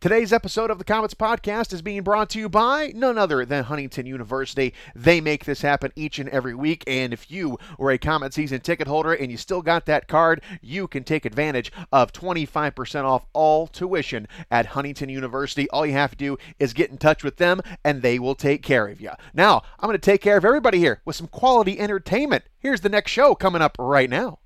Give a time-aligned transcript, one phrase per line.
[0.00, 3.64] Today's episode of the Komets Podcast is being brought to you by none other than
[3.64, 4.72] Huntington University.
[4.94, 8.60] They make this happen each and every week, and if you were a Komet season
[8.60, 13.26] ticket holder and you still got that card, you can take advantage of 25% off
[13.32, 15.68] all tuition at Huntington University.
[15.70, 18.62] All you have to do is get in touch with them, and they will take
[18.62, 19.10] care of you.
[19.34, 22.44] Now, I'm going to take care of everybody here with some quality entertainment.
[22.60, 24.38] Here's the next show coming up right now.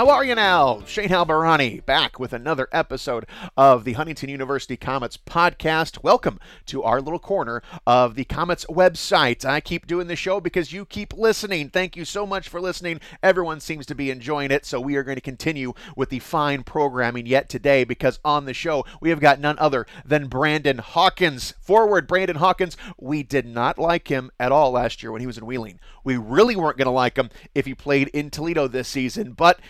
[0.00, 0.82] How are you now?
[0.86, 6.02] Shane Albahrani back with another episode of the Huntington University Komets podcast.
[6.02, 9.44] Welcome to our little corner of the Komets website.
[9.44, 11.68] I keep doing the show because you keep listening.
[11.68, 12.98] Thank you so much for listening.
[13.22, 16.62] Everyone seems to be enjoying it, so we are going to continue with the fine
[16.62, 21.52] programming yet today because on the show we have got none other than Brandon Hawkins.
[21.60, 22.74] Forward, Brandon Hawkins.
[22.98, 25.78] We did not like him at all last year when he was in Wheeling.
[26.04, 29.60] We really weren't going to like him if he played in Toledo this season, but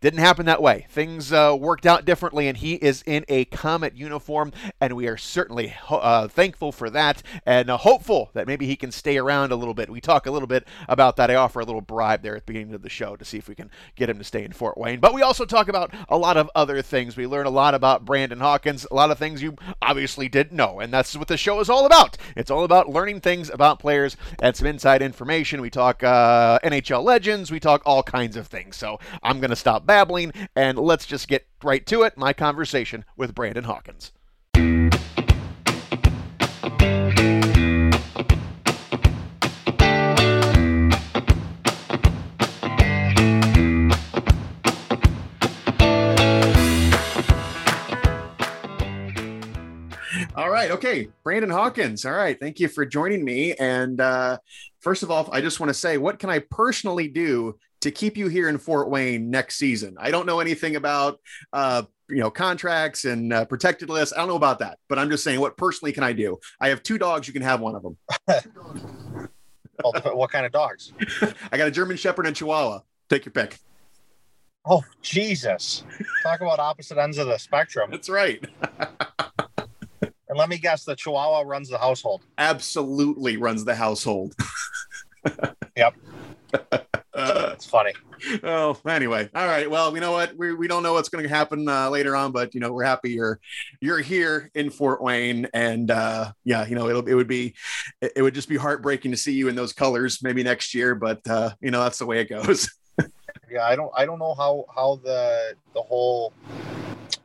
[0.00, 0.86] didn't happen that way.
[0.88, 5.16] Things uh, worked out differently, and he is in a Komet uniform, and we are
[5.16, 9.56] certainly uh, thankful for that and uh, hopeful that maybe he can stay around a
[9.56, 9.90] little bit.
[9.90, 11.30] We talk a little bit about that.
[11.30, 13.48] I offer a little bribe there at the beginning of the show to see if
[13.48, 15.00] we can get him to stay in Fort Wayne.
[15.00, 17.16] But we also talk about a lot of other things.
[17.16, 20.80] We learn a lot about Brandon Hawkins, a lot of things you obviously didn't know,
[20.80, 22.16] and that's what the show is all about.
[22.36, 25.60] It's all about learning things about players and some inside information.
[25.60, 28.76] We talk uh, NHL legends, we talk all kinds of things.
[28.76, 33.04] So I'm going to stop babbling, and let's just get right to it my conversation
[33.16, 34.12] with Brandon Hawkins.
[50.36, 50.70] All right.
[50.70, 51.08] Okay.
[51.24, 52.04] Brandon Hawkins.
[52.04, 52.38] All right.
[52.38, 53.54] Thank you for joining me.
[53.54, 54.38] And uh,
[54.78, 58.16] first of all, I just want to say, what can I personally do to keep
[58.16, 59.96] you here in Fort Wayne next season?
[59.98, 61.20] I don't know anything about,
[61.52, 64.14] uh, you know, contracts and uh, protected lists.
[64.14, 66.38] I don't know about that, but I'm just saying, what personally can I do?
[66.60, 67.26] I have two dogs.
[67.26, 67.96] You can have one of them.
[69.82, 70.92] well, what kind of dogs?
[71.52, 72.80] I got a German Shepherd and Chihuahua.
[73.08, 73.58] Take your pick.
[74.66, 75.84] Oh, Jesus.
[76.22, 77.90] Talk about opposite ends of the spectrum.
[77.90, 78.44] That's right.
[80.30, 82.22] And let me guess, the Chihuahua runs the household.
[82.38, 84.32] Absolutely runs the household.
[85.76, 85.96] yep.
[87.60, 87.92] It's funny.
[88.42, 89.28] Oh, anyway.
[89.34, 89.70] All right.
[89.70, 90.34] Well, you know what?
[90.34, 92.84] We, we don't know what's going to happen uh, later on, but you know, we're
[92.84, 93.38] happy you're
[93.82, 97.54] you're here in Fort Wayne, and uh, yeah, you know, it'll it would be
[98.00, 101.20] it would just be heartbreaking to see you in those colors maybe next year, but
[101.28, 102.70] uh, you know, that's the way it goes.
[103.50, 106.32] yeah, I don't I don't know how how the the whole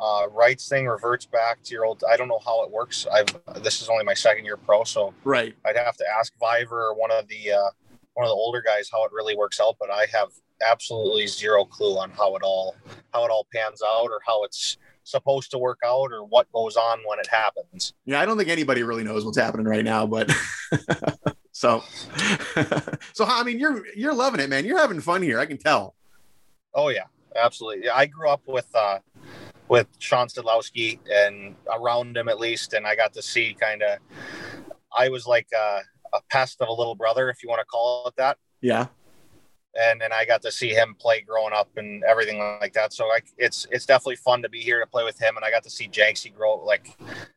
[0.02, 2.04] uh, rights thing reverts back to your old.
[2.10, 3.08] I don't know how it works.
[3.10, 3.28] I've
[3.64, 5.56] this is only my second year pro, so right.
[5.66, 7.70] I'd have to ask Viver or one of the uh,
[8.16, 9.76] one of the older guys how it really works out.
[9.80, 10.30] But I have
[10.66, 12.76] absolutely zero clue on how it all
[13.14, 16.76] how it all pans out or how it's supposed to work out or what goes
[16.76, 17.94] on when it happens.
[18.06, 20.32] Yeah, I don't think anybody really knows what's happening right now, but.
[21.52, 21.84] so,
[23.14, 24.66] so I mean, you're you're loving it, man.
[24.66, 25.40] You're having fun here.
[25.40, 25.96] I can tell.
[26.74, 27.06] Oh yeah,
[27.36, 27.90] absolutely.
[27.90, 29.00] I grew up with uh,
[29.68, 34.00] with Shawn Szydlowski and around him at least, and I got to see kind of.
[34.98, 35.80] I was like a,
[36.14, 38.38] a pest of a little brother, if you want to call it that.
[38.62, 38.88] Yeah.
[39.78, 42.94] And then I got to see him play growing up and everything like that.
[42.94, 45.36] So like it's it's definitely fun to be here to play with him.
[45.36, 46.64] And I got to see Jenksy grow.
[46.64, 46.96] Like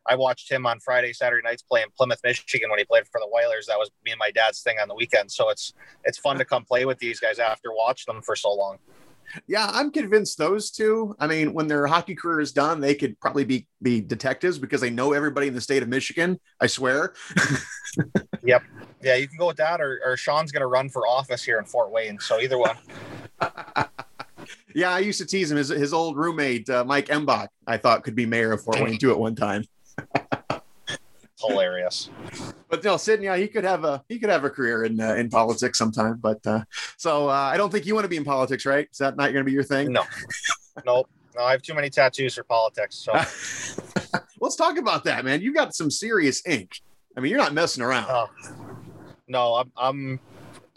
[0.09, 3.27] I watched him on Friday, Saturday nights playing Plymouth, Michigan when he played for the
[3.29, 3.67] Whalers.
[3.67, 5.33] That was me and my dad's thing on the weekend.
[5.33, 5.73] So it's
[6.05, 8.79] it's fun to come play with these guys after watching them for so long.
[9.47, 11.15] Yeah, I'm convinced those two.
[11.19, 14.81] I mean, when their hockey career is done, they could probably be be detectives because
[14.81, 16.39] they know everybody in the state of Michigan.
[16.61, 17.15] I swear.
[18.43, 18.63] yep.
[19.03, 21.59] Yeah, you can go with that, or, or Sean's going to run for office here
[21.59, 22.19] in Fort Wayne.
[22.19, 22.77] So either one.
[24.75, 25.57] yeah, I used to tease him.
[25.57, 28.99] His, his old roommate, uh, Mike Embach, I thought could be mayor of Fort Wayne
[28.99, 29.65] too at one time.
[31.41, 32.11] hilarious.
[32.69, 35.15] But no, Sidney, yeah, he could have a he could have a career in uh,
[35.15, 36.19] in politics sometime.
[36.21, 36.65] But uh,
[36.97, 38.89] so uh, I don't think you want to be in politics, right?
[38.91, 39.93] Is that not going to be your thing?
[39.93, 40.05] No,
[40.85, 41.09] nope.
[41.37, 42.97] No, I have too many tattoos for politics.
[42.97, 43.13] So
[44.41, 45.41] let's talk about that, man.
[45.41, 46.81] You got some serious ink.
[47.17, 48.07] I mean, you're not messing around.
[48.09, 48.31] Oh.
[49.27, 50.21] No, I'm, I'm.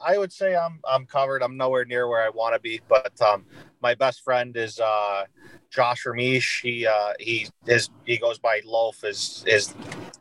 [0.04, 1.44] I would say I'm I'm covered.
[1.44, 3.46] I'm nowhere near where I want to be, but um,
[3.82, 5.26] my best friend is uh,
[5.70, 6.62] Josh Ramish.
[6.62, 9.02] He uh, he is he goes by Loaf.
[9.02, 9.74] His his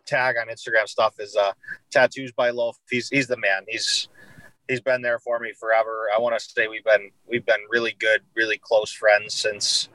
[0.06, 1.52] tag on Instagram stuff is uh,
[1.90, 2.76] tattoos by Loaf.
[2.90, 3.64] He's he's the man.
[3.68, 4.08] He's
[4.68, 6.06] he's been there for me forever.
[6.14, 9.88] I want to say we've been we've been really good, really close friends since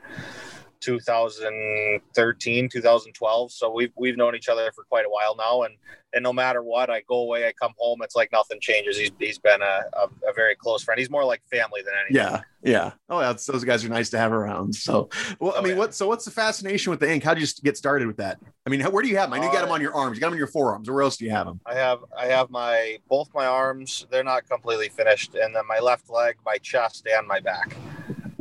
[0.86, 5.62] 2013 2012 so we've we've known each other for quite a while now.
[5.62, 5.74] And
[6.14, 8.96] and no matter what i go away i come home it's like nothing changes.
[8.96, 10.98] He's, he's been a, a, a very close friend.
[10.98, 12.16] He's more like family than anything.
[12.16, 12.92] Yeah yeah.
[13.08, 14.74] Oh yeah those guys are nice to have around.
[14.74, 15.08] So
[15.40, 15.78] well i Oh, mean yeah.
[15.78, 17.22] what so what's the fascination with the ink?
[17.24, 18.38] How did you get started with that?
[18.66, 19.80] I mean how, where do you have them i know you got them Uh, on
[19.80, 20.16] your arms.
[20.16, 20.88] You got them on your forearms.
[20.90, 24.24] Where else do you have them i have i have my both my arms they're
[24.24, 25.34] not completely finished.
[25.34, 27.76] And then my left leg my chest and my back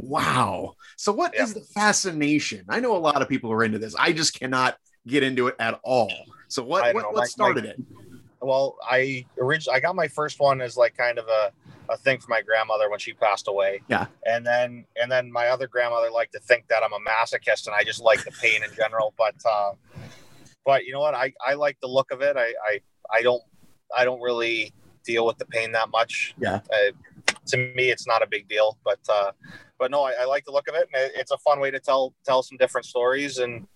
[0.07, 0.75] wow.
[0.98, 1.60] So what is Yeah.
[1.60, 2.66] the fascination?
[2.69, 3.96] I know a lot of people are into this.
[3.96, 6.12] I just cannot get into it at all.
[6.48, 7.10] So I what what, know.
[7.12, 7.78] what started it?
[8.42, 11.52] Well i originally i got my first one as like kind of a,
[11.90, 13.81] a thing for my grandmother when she passed away.
[13.88, 14.06] Yeah.
[14.25, 17.75] and then and then my other grandmother liked to think that i'm a masochist and
[17.75, 19.13] i just like the pain in general.
[19.18, 19.72] But uh
[20.66, 21.16] but you know what?
[21.16, 22.36] I i like the look of it.
[22.38, 22.80] I i,
[23.12, 23.42] I don't
[23.96, 24.72] i don't really
[25.04, 26.34] deal with the pain that much.
[26.40, 26.56] Yeah.
[26.72, 26.92] uh,
[27.47, 29.31] to me it's not a big deal but uh
[29.80, 31.71] but no I, I like the look of it and it, it's a fun way
[31.71, 33.68] to tell tell some different stories and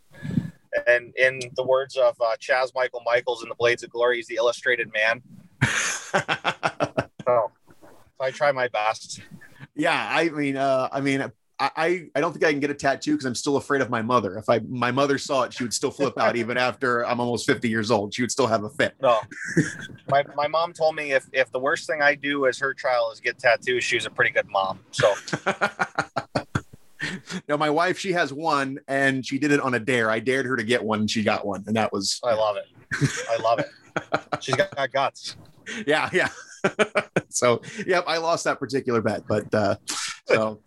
[0.87, 4.27] and in the words of uh, Chaz Michael Michaels in the Blades of Glory, he's
[4.27, 5.21] the illustrated man.
[7.25, 7.51] So
[8.19, 9.21] I try my best.
[9.75, 11.31] yeah i mean uh i mean
[11.61, 14.01] I, I don't think I can get a tattoo because I'm still afraid of my
[14.01, 14.37] mother.
[14.37, 17.45] If I my mother saw it, she would still flip out even after I'm almost
[17.45, 18.13] 50 years old.
[18.13, 18.95] She would still have a fit.
[19.01, 19.19] No,
[20.09, 23.11] my, my mom told me if if the worst thing I do as her child
[23.11, 24.79] is get tattoos, she's a pretty good mom.
[24.91, 25.13] So
[27.49, 30.09] now my wife, she has one, and she did it on a dare.
[30.09, 32.55] I dared her to get one, and she got one, and that was I love
[32.55, 32.67] it.
[33.29, 33.69] I love it.
[34.39, 35.35] She's got guts.
[35.85, 36.29] yeah, yeah.
[37.27, 39.75] so yep, I lost that particular bet, but uh,
[40.29, 40.59] so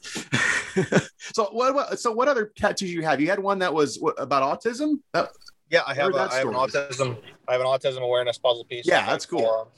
[1.34, 3.20] so what about so what other tattoos you have?
[3.20, 5.00] You had one that was what, about autism.
[5.14, 5.26] Uh,
[5.70, 7.16] Yeah, I have a, that I have an autism
[7.48, 8.86] I have an autism awareness puzzle piece.
[8.86, 9.40] Yeah, that's cool.
[9.40, 9.68] forearm.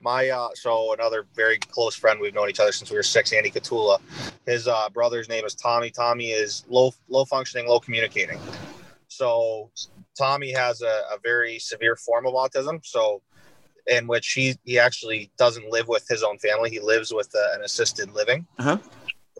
[0.00, 2.20] My uh, so another very close friend.
[2.20, 3.32] We've known each other since we were six.
[3.32, 3.98] Andy Catula.
[4.46, 5.90] His uh, brother's name is Tommy.
[5.90, 8.38] Tommy is low low functioning, low communicating.
[9.08, 9.70] So
[10.18, 12.84] Tommy has a, a very severe form of autism.
[12.84, 13.22] So
[13.86, 16.70] in which he he actually doesn't live with his own family.
[16.70, 18.46] He lives with uh, an assisted living.
[18.58, 18.78] Uh-huh.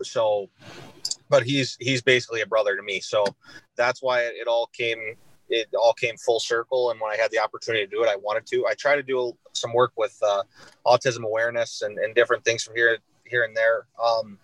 [0.03, 0.49] So,
[1.29, 2.99] but he's he's basically a brother to me.
[2.99, 3.25] So
[3.75, 5.15] that's why it, it all came
[5.49, 6.91] it all came full circle.
[6.91, 8.65] And when I had the opportunity to do it, I wanted to.
[8.67, 10.43] I try to do some work with uh,
[10.85, 13.87] autism awareness and, and different things from here here and there.
[14.03, 14.37] Um,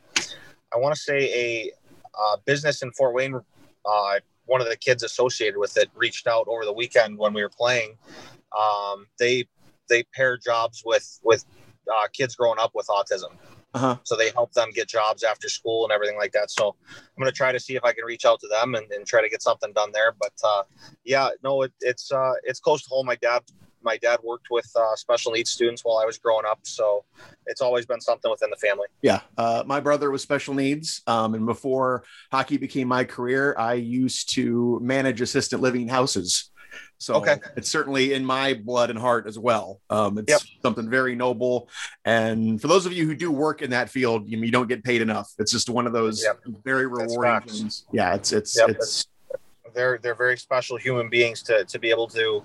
[0.74, 1.72] I want to say a
[2.20, 3.40] uh, business in Fort Wayne.
[3.86, 7.42] Uh, one of the kids associated with it reached out over the weekend when we
[7.42, 7.98] were playing.
[8.58, 9.46] Um, they
[9.90, 11.46] they pair jobs with with
[11.92, 13.32] uh, kids growing up with autism.
[13.74, 13.98] Uh-huh.
[14.04, 16.52] So they help them get jobs after school and everything like that.
[16.52, 18.92] So I'm going to try to see if I can reach out to them and,
[18.92, 20.14] and try to get something done there.
[20.20, 20.64] But uh,
[21.04, 23.08] yeah, no, it, it's uh, it's close to home.
[23.08, 23.42] My dad
[23.84, 27.04] my dad worked with uh, special needs students while I was growing up, so
[27.46, 28.88] it's always been something within the family.
[29.02, 33.74] Yeah, uh, my brother was special needs, um, and before hockey became my career, I
[33.74, 36.50] used to manage assistant living houses.
[37.04, 37.38] So Okay.
[37.58, 39.82] it's certainly in my blood and heart as well.
[39.90, 40.42] Um, it's Yep.
[40.62, 41.70] something very noble.
[42.06, 44.84] And for those of you who do work in that field, you, you don't get
[44.84, 45.32] paid enough.
[45.38, 46.40] It's just one of those Yep.
[46.64, 47.86] very rewarding things.
[47.92, 49.06] Yeah, it's it's Yep, it's
[49.74, 52.44] They're they're very special human beings to to be able to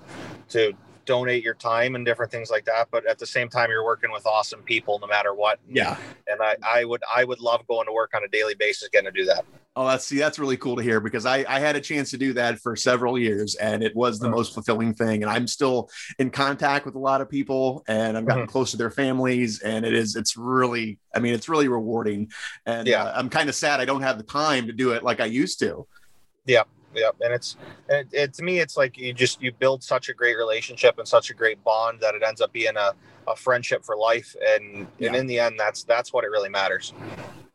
[0.49, 0.73] to
[1.09, 2.87] donate your time and different things like that.
[2.91, 5.57] But at the same time, you're working with awesome people no matter what.
[5.67, 5.97] yeah.
[6.27, 9.11] and I, I would I would love going to work on a daily basis getting
[9.11, 9.43] to do that.
[9.75, 12.17] Oh, that's see, that's really cool to hear because I, I had a chance to
[12.17, 15.23] do that for several years and it was the most fulfilling thing.
[15.23, 15.89] And I'm still
[16.19, 19.85] in contact with a lot of people and I've gotten close to their families and
[19.85, 22.29] it is it's really I mean it's really rewarding.
[22.65, 23.05] And Yeah.
[23.05, 25.25] uh, I'm kind of sad I don't have the time to do it like I
[25.25, 25.87] used to.
[26.95, 27.55] Yep, and it's
[27.89, 30.97] and it, it to me it's like you just you build such a great relationship
[30.97, 32.93] and such a great bond that it ends up being a,
[33.27, 35.07] a friendship for life and Yeah.
[35.09, 36.93] and in the end that's that's what it really matters.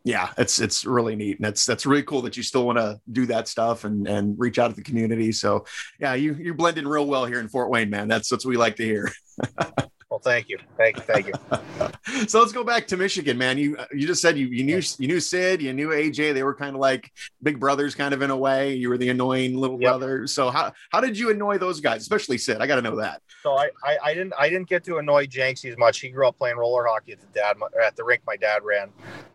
[0.05, 3.01] Yeah, it's it's really neat and it's that's really cool that you still want to
[3.11, 5.33] do that stuff and and reach out to the community.
[5.33, 5.65] So
[5.99, 8.07] yeah, you you're blending real well here in Fort Wayne, man.
[8.07, 9.11] That's that's what we like to hear.
[10.25, 11.35] Thank you, thank you, thank you.
[12.29, 13.59] so let's go back to Michigan, man.
[13.59, 16.33] You you just said you you knew you knew Sid, you knew AJ.
[16.33, 17.13] They were kind of like
[17.43, 18.75] big brothers, kind of in a way.
[18.75, 19.91] You were the annoying little Yep.
[19.91, 20.27] brother.
[20.27, 22.59] So how how did you annoy those guys, especially Sid?
[22.61, 23.21] I got to know that.
[23.43, 26.01] So I, I I didn't I didn't get to annoy Jenksy as much.
[26.01, 28.91] He grew up playing roller hockey at the dad at the rink my dad ran.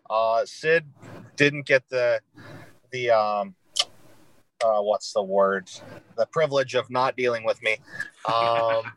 [0.08, 0.84] Uh, Sid
[1.36, 2.20] didn't get the
[2.90, 3.54] the um
[4.64, 5.70] uh, what's the word
[6.16, 7.76] the privilege of not dealing with me.
[8.26, 8.82] Um,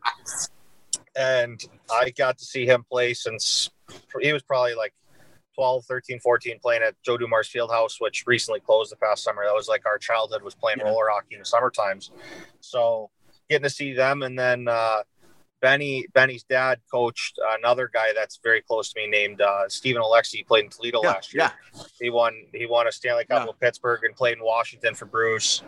[1.16, 3.70] and I got to see him play since
[4.20, 4.94] he was probably like
[5.54, 9.44] 12, 13, 14 playing at Joe Dumars Field House, which recently closed the past summer.
[9.44, 10.86] That was like our childhood was playing Yeah.
[10.86, 12.10] roller hockey in the summer times.
[12.60, 13.10] So
[13.48, 15.02] getting to see them and then uh,
[15.62, 20.34] Benny Benny's dad coached another guy that's very close to me named uh, Stephen Oleksy.
[20.36, 21.50] He played in Toledo Yeah, last year.
[21.74, 21.82] yeah.
[22.00, 23.46] He won he won a Stanley Cup Yeah.
[23.46, 25.62] with Pittsburgh and played in Washington for Bruce.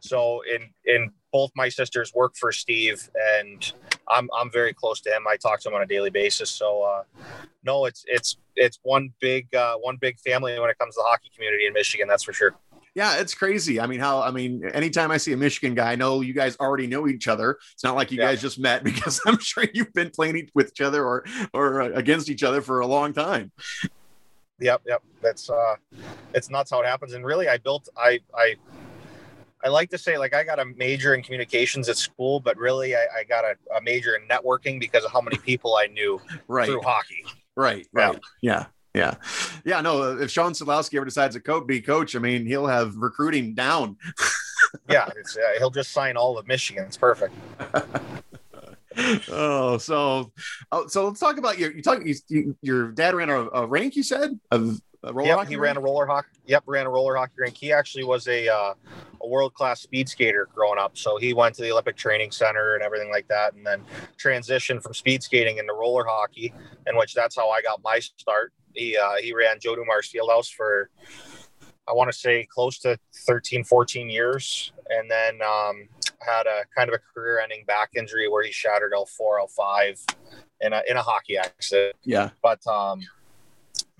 [0.00, 3.72] So in in both my sisters work for Steve and
[4.12, 5.26] I'm I'm very close to him.
[5.28, 6.50] I talk to him on a daily basis.
[6.50, 7.02] So uh,
[7.64, 11.08] no, it's it's it's one big uh, one big family when it comes to the
[11.08, 12.08] hockey community in Michigan.
[12.08, 12.54] That's for sure.
[12.94, 13.80] Yeah, it's crazy.
[13.80, 16.56] I mean, how I mean, anytime I see a Michigan guy, I know you guys
[16.60, 17.58] already know each other.
[17.72, 18.26] It's not like you Yeah.
[18.26, 21.88] guys just met because I'm sure you've been playing with each other or or uh,
[21.94, 23.50] against each other for a long time.
[24.60, 25.02] Yep, yep.
[25.22, 25.76] That's uh
[26.34, 27.14] it's nuts how it happens.
[27.14, 28.56] And really I built I I
[29.64, 32.94] I like to say like I got a major in communications at school, but really
[32.96, 36.20] I, I got a, a major in networking because of how many people I knew
[36.48, 37.24] Right, through hockey.
[37.56, 38.06] right, Yeah.
[38.08, 38.20] right.
[38.40, 39.14] Yeah, yeah,
[39.64, 39.80] yeah.
[39.80, 43.54] No, if Shawn Szydlowski ever decides to coach, be coach, I mean, he'll have recruiting
[43.54, 43.96] down.
[44.88, 46.84] Yeah, it's, uh, he'll just sign all of Michigan.
[46.86, 47.34] It's perfect.
[49.30, 50.32] oh, so,
[50.70, 51.72] oh, so let's talk about your.
[51.72, 52.04] You talk.
[52.04, 53.96] You, you, your dad ran a, a rank.
[53.96, 56.28] You said of roller Yep, hockey he ran a roller hockey.
[56.46, 57.56] Yep, ran a roller hockey rink.
[57.56, 58.74] He actually was a uh,
[59.20, 60.96] a world class speed skater growing up.
[60.96, 63.84] So he went to the Olympic Training Center and everything like that, and then
[64.16, 66.52] transitioned from speed skating into roller hockey,
[66.86, 68.52] in which that's how I got my start.
[68.74, 70.90] He uh, he ran Joe Dumars Fieldhouse for
[71.88, 75.88] I want to say close to 13, 14 years, and then um,
[76.20, 80.14] had a kind of a career ending back injury where he shattered L4, L5
[80.60, 83.00] in a in a hockey accident Yeah, but um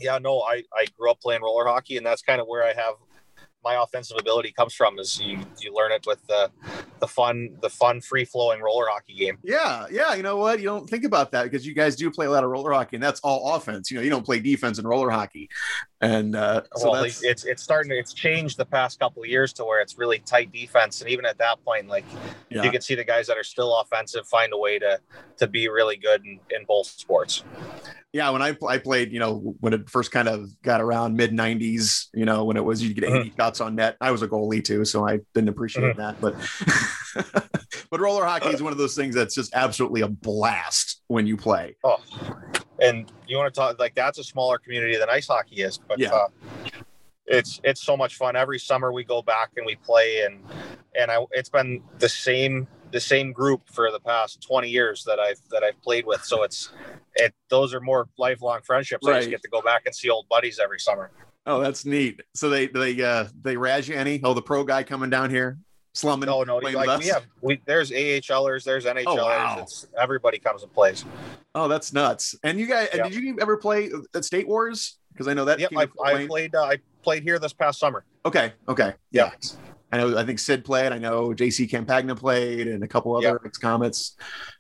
[0.03, 2.73] yeah no i i grew up playing roller hockey and that's kind of where i
[2.73, 2.95] have
[3.65, 6.51] my offensive ability comes from is you you learn it with the
[7.01, 10.15] the fun the fun free flowing roller hockey game yeah, yeah.
[10.15, 10.61] You know what?
[10.61, 12.97] You don't think about that because you guys do play a lot of roller hockey,
[12.97, 13.91] and that's all offense.
[13.91, 15.49] You know, you don't play defense in roller hockey,
[16.01, 19.29] and uh, so well that's it's it's starting to, it's changed the past couple of
[19.29, 22.05] years to where it's really tight defense and even at that point like
[22.51, 22.63] yeah.
[22.63, 24.99] you can see the guys that are still offensive find a way to
[25.37, 27.45] to be really good in, in both sports
[28.13, 31.33] Yeah, when I I played, you know, when it first kind of got around mid
[31.33, 33.97] '90s, you know, when it was you get 80 shots on net.
[34.03, 36.21] I was a goalie too, so I didn't appreciate that.
[36.21, 36.35] But
[37.91, 41.39] but roller hockey is one of those things that's just absolutely a blast when you
[41.39, 41.75] play.
[41.85, 41.97] Oh,
[42.81, 45.99] and you want to talk like that's a smaller community than ice hockey is, but
[45.99, 46.13] Yeah.
[46.13, 46.29] uh,
[47.27, 48.37] it's it's so much fun.
[48.37, 50.43] Every summer we go back and we play, and
[50.99, 55.19] and I it's been the same the same group for the past twenty years that
[55.19, 56.25] I've that I've played with.
[56.25, 56.71] So it's
[57.15, 59.07] it those are more lifelong friendships.
[59.07, 59.19] I Right.
[59.19, 61.11] just get to go back and see old buddies every summer.
[61.47, 62.21] Oh, that's neat.
[62.35, 64.21] So they they uh they razz you any?
[64.23, 65.59] Oh, the pro guy coming down here
[65.95, 66.29] slumming.
[66.29, 69.05] Oh, no, no, like we have we there's AHLers, there's NHLers.
[69.07, 69.59] Oh, wow.
[69.61, 71.05] It's everybody comes and plays.
[71.55, 72.35] Oh, that's nuts.
[72.43, 73.09] And you guys, and Yeah.
[73.11, 74.99] did you ever play at State Wars?
[75.13, 75.61] Because I know that.
[75.61, 78.05] Yep, I, I played uh, I played here this past summer.
[78.25, 78.53] Okay.
[78.69, 78.95] Okay.
[79.11, 79.31] Yeah.
[79.93, 80.17] I know.
[80.17, 80.91] I think Sid played.
[80.91, 84.13] I know JC Campagna played, and a couple other ex Komets.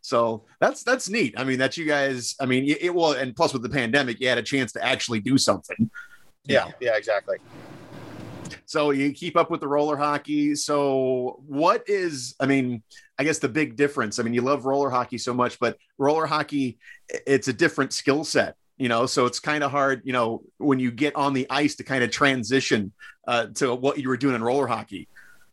[0.03, 1.35] So that's that's neat.
[1.39, 2.37] I mean, that you guys.
[2.39, 4.85] I mean, it, it will, and plus with the pandemic, you had a chance to
[4.85, 5.91] actually do something.
[6.45, 7.39] Yeah, yeah, exactly.
[8.67, 10.55] So you keep up with the roller hockey.
[10.55, 12.35] So what is?
[12.39, 12.83] I mean,
[13.19, 14.19] I guess the big difference.
[14.19, 16.79] I mean, you love roller hockey so much, but roller hockey,
[17.09, 18.57] it's a different skill set.
[18.83, 20.03] You know, so it's kind of hard.
[20.05, 22.93] You know, when you get on the ice to kind of transition
[23.29, 25.07] uh, to what you were doing in roller hockey.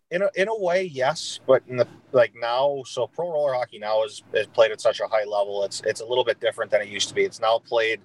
[0.09, 3.77] in a, in a way yes but in the like now so pro roller hockey
[3.77, 6.71] now is, is played at such a high level it's it's a little bit different
[6.71, 7.99] than it used to be it's now played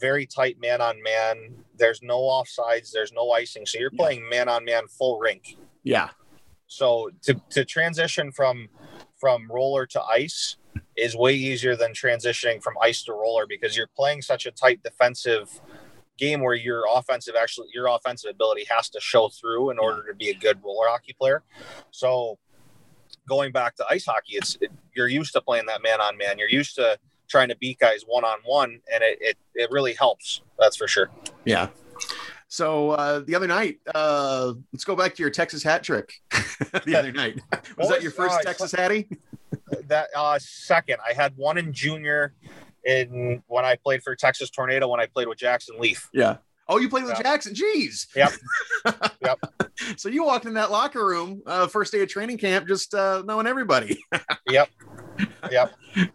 [0.00, 1.34] very tight man on man
[1.76, 6.10] there's no offsides there's no icing so you're playing man on man full rink Yeah.
[6.68, 8.68] so to, to transition from
[9.22, 10.56] from roller to ice
[10.96, 14.82] is way easier than transitioning from ice to roller because you're playing such a tight
[14.82, 15.60] defensive
[16.18, 20.12] game where your offensive actually your offensive ability has to show through in order to
[20.12, 21.44] be a good roller hockey player.
[21.92, 22.36] So
[23.28, 26.36] going back to ice hockey, it's it, you're used to playing that man on man.
[26.36, 26.98] You're used to
[27.28, 30.42] trying to beat guys one on one, and it, it it really helps.
[30.58, 31.10] That's for sure.
[31.44, 31.68] Yeah.
[32.52, 36.12] So uh, the other night, uh, let's go back to your Texas hat trick.
[36.84, 37.40] the other night,
[37.78, 39.08] was that your first uh, Texas hattie?
[39.88, 42.34] that uh second i had one in junior
[42.84, 46.36] in when i played for texas tornado when i played with jackson Leef Yeah.
[46.68, 47.16] Oh, you played with.
[47.16, 47.54] Jackson.
[47.54, 48.06] Jeez.
[48.14, 48.32] Yep.
[49.22, 49.38] Yep.
[49.96, 53.22] So you walked in that locker room, uh, first day of training camp, just uh,
[53.26, 54.02] knowing everybody.
[54.48, 54.68] yep
[55.50, 55.72] yep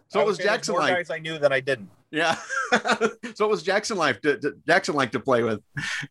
[0.08, 0.94] So I what was would say there's Jackson more like?
[0.94, 2.36] guys i knew than i didn't Yeah.
[2.72, 3.10] so
[3.40, 4.22] what was Jackson like?
[4.22, 5.60] To, to- Jackson like to play with?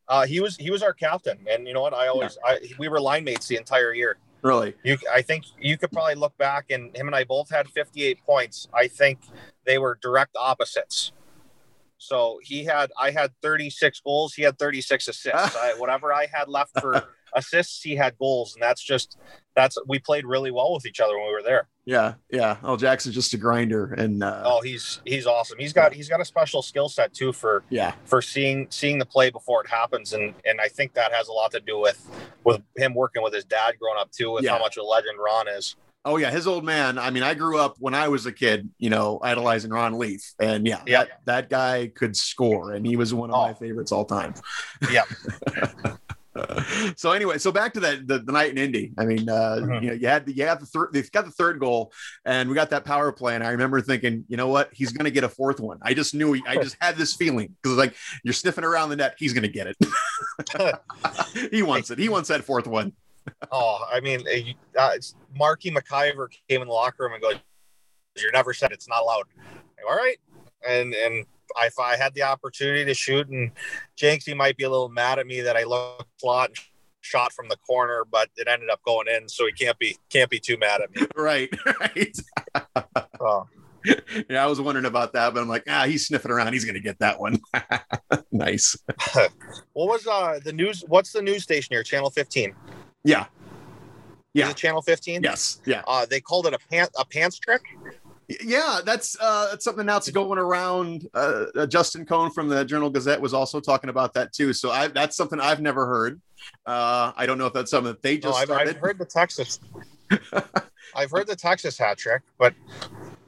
[0.08, 2.88] uh he was he was our captain and you know what i always i we
[2.88, 4.76] were line mates the entire year Really?
[4.84, 8.24] you i think you could probably look back and him and i both had 58
[8.26, 9.20] points i think
[9.66, 11.12] they were direct opposites
[12.00, 14.36] So he had, I had 36 goals.
[14.36, 15.56] He had 36 assists.
[15.66, 16.94] I, whatever I had left for
[17.36, 19.18] assists, he had goals, and that's just
[19.56, 21.68] that's we played really well with each other when we were there.
[21.86, 22.58] Yeah, yeah.
[22.64, 25.58] Oh, Jackson's just a grinder, and uh, oh, he's he's awesome.
[25.60, 29.06] He's got he's got a special skill set too for yeah for seeing seeing the
[29.06, 32.06] play before it happens, and and I think that has a lot to do with
[32.44, 34.52] with him working with his dad growing up too, with Yeah.
[34.54, 35.76] how much of a legend Ron is.
[36.06, 36.98] Oh yeah, his old man.
[36.98, 40.36] I mean, I grew up when I was a kid, you know, idolizing Ron Leef,
[40.40, 41.00] and yeah, Yeah.
[41.04, 43.54] that, that guy could score, and he was one of my Oh.
[43.56, 44.34] favorites all time.
[44.90, 45.04] Yeah.
[46.96, 48.94] so anyway, so back to that the, the night in Indy.
[48.98, 49.82] I mean, uh, Mhm.
[49.82, 51.92] you know, you had the, you had the third, they got the third goal,
[52.26, 55.06] and we got that power play, and I remember thinking, you know what, he's going
[55.06, 55.78] to get a fourth one.
[55.82, 58.90] I just knew, he, I just had this feeling because it's like you're sniffing around
[58.90, 59.78] the net, he's going to get it.
[61.52, 62.00] he wants it.
[62.00, 62.94] He wants that fourth one.
[63.52, 67.36] Oh, I mean, uh, uh, it's- Marky McIver came in the locker room and goes,
[68.18, 69.26] "You're never said it's not allowed."
[69.88, 70.18] All right,
[70.68, 71.26] and and
[71.64, 73.52] if I had the opportunity to shoot, and
[73.98, 76.58] Jenksy might be a little mad at me that I looked slot and
[77.02, 80.30] shot from the corner, but it ended up going in, so he can't be can't
[80.30, 81.08] be too mad at me.
[81.16, 81.50] Right,
[81.80, 82.18] right.
[83.20, 83.48] Oh,
[84.30, 86.54] yeah, I was wondering about that, but I'm like, ah, he's sniffing around.
[86.54, 87.40] He's going to get that one.
[88.32, 88.76] nice.
[89.74, 90.84] what was uh the news?
[90.88, 91.84] What's the news station here?
[91.84, 92.54] Channel 15.
[93.04, 93.22] Yeah.
[93.22, 93.28] Is
[94.34, 94.50] Yeah.
[94.50, 95.24] it Channel 15?
[95.24, 95.62] Yes.
[95.66, 95.84] Yeah.
[95.88, 97.62] Uh, they called it a pant a pants trick.
[98.28, 98.82] Yeah.
[98.84, 101.08] That's uh, that's something that's going around.
[101.14, 104.54] Uh, uh, Justin Cohn from the Journal Gazette was also talking about that too.
[104.54, 106.22] So I, that's something I've never heard.
[106.66, 108.76] Uh, I don't know if that's something that they No, just I've, started.
[108.76, 109.60] I've heard the Texas.
[110.96, 112.54] I've heard the Texas hat trick, but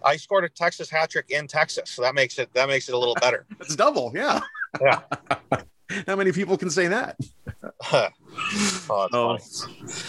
[0.03, 2.95] I scored a Texas hat trick in Texas, so that makes it that makes it
[2.95, 3.45] a little better.
[3.59, 4.11] It's double.
[4.15, 4.39] Yeah.
[4.81, 5.01] Yeah.
[6.07, 7.17] How many people can say that?
[7.91, 8.07] oh,
[8.53, 9.37] it's Oh.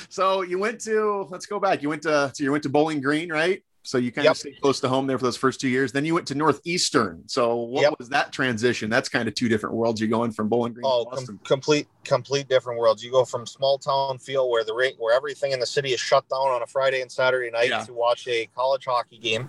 [0.09, 1.83] So you went to let's go back.
[1.83, 3.63] You went to so you went to Bowling Green, right?
[3.83, 4.31] So you kind Yep.
[4.33, 5.91] of stayed close to home there for those first two years.
[5.91, 7.27] Then you went to Northeastern.
[7.29, 7.95] So what Yep.
[7.99, 8.91] was that transition?
[8.91, 10.01] That's kind of two different worlds.
[10.01, 13.03] You're going from Bowling Green Oh, com- complete complete different worlds.
[13.03, 16.01] You go from small town feel where the rate where everything in the city is
[16.01, 17.85] shut down on a Friday and Saturday night Yeah.
[17.85, 19.49] to watch a college hockey game,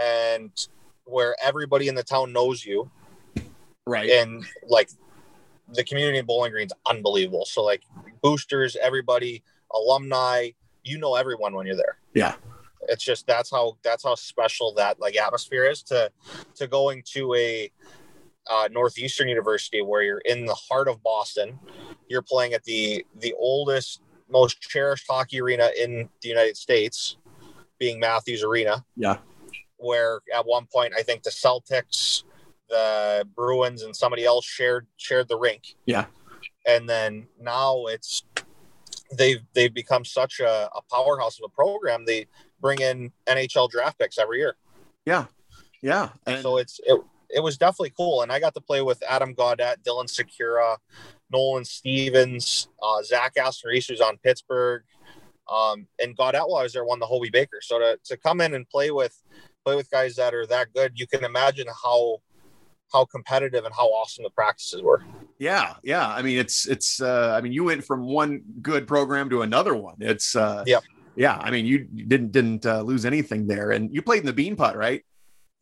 [0.00, 0.50] and
[1.04, 2.90] where everybody in the town knows you,
[3.86, 4.08] right.
[4.10, 4.88] and like
[5.74, 7.44] the community in Bowling Green's unbelievable.
[7.44, 7.82] So like
[8.22, 10.50] boosters, everybody, alumni,
[10.82, 11.98] you know everyone when you're there.
[12.14, 12.34] Yeah.
[12.88, 16.10] It's just that's how that's how special that like atmosphere is to
[16.56, 17.70] to going to a
[18.50, 21.58] uh, Northeastern University where you're in the heart of Boston.
[22.08, 27.16] You're playing at the the oldest, most cherished hockey arena in the United States,
[27.78, 28.84] being Matthews Arena.
[28.96, 29.18] Yeah.
[29.76, 32.24] Where at one point I think the Celtics,
[32.68, 35.76] the Bruins, and somebody else shared shared the rink.
[35.86, 36.06] Yeah.
[36.66, 38.22] And then now it's
[39.16, 42.04] they've they've become such a, a powerhouse of a program.
[42.04, 42.26] They
[42.60, 44.56] bring in NHL draft picks every year.
[45.06, 45.26] Yeah.
[45.82, 46.10] Yeah.
[46.26, 49.34] And So it's it, it was definitely cool, and I got to play with Adam
[49.34, 50.76] Gaudette, Dylan Sikura,
[51.30, 54.82] Nolan Stevens, uh, Zach Aston-Reese, who's on Pittsburgh,
[55.50, 57.60] um, and Gaudette while I was there won the Hobey Baker.
[57.62, 59.16] So to, to come in and play with
[59.64, 62.18] play with guys that are that good, you can imagine how
[62.92, 65.04] how competitive and how awesome the practices were.
[65.38, 66.08] yeah, yeah.
[66.08, 69.74] I mean, it's it's uh I mean, you went from one good program to another
[69.74, 69.96] one.
[70.00, 70.82] It's uh Yep.
[71.16, 71.38] Yeah.
[71.40, 73.70] I mean, you didn't didn't uh, lose anything there.
[73.72, 75.04] And you played in the Beanpot, right?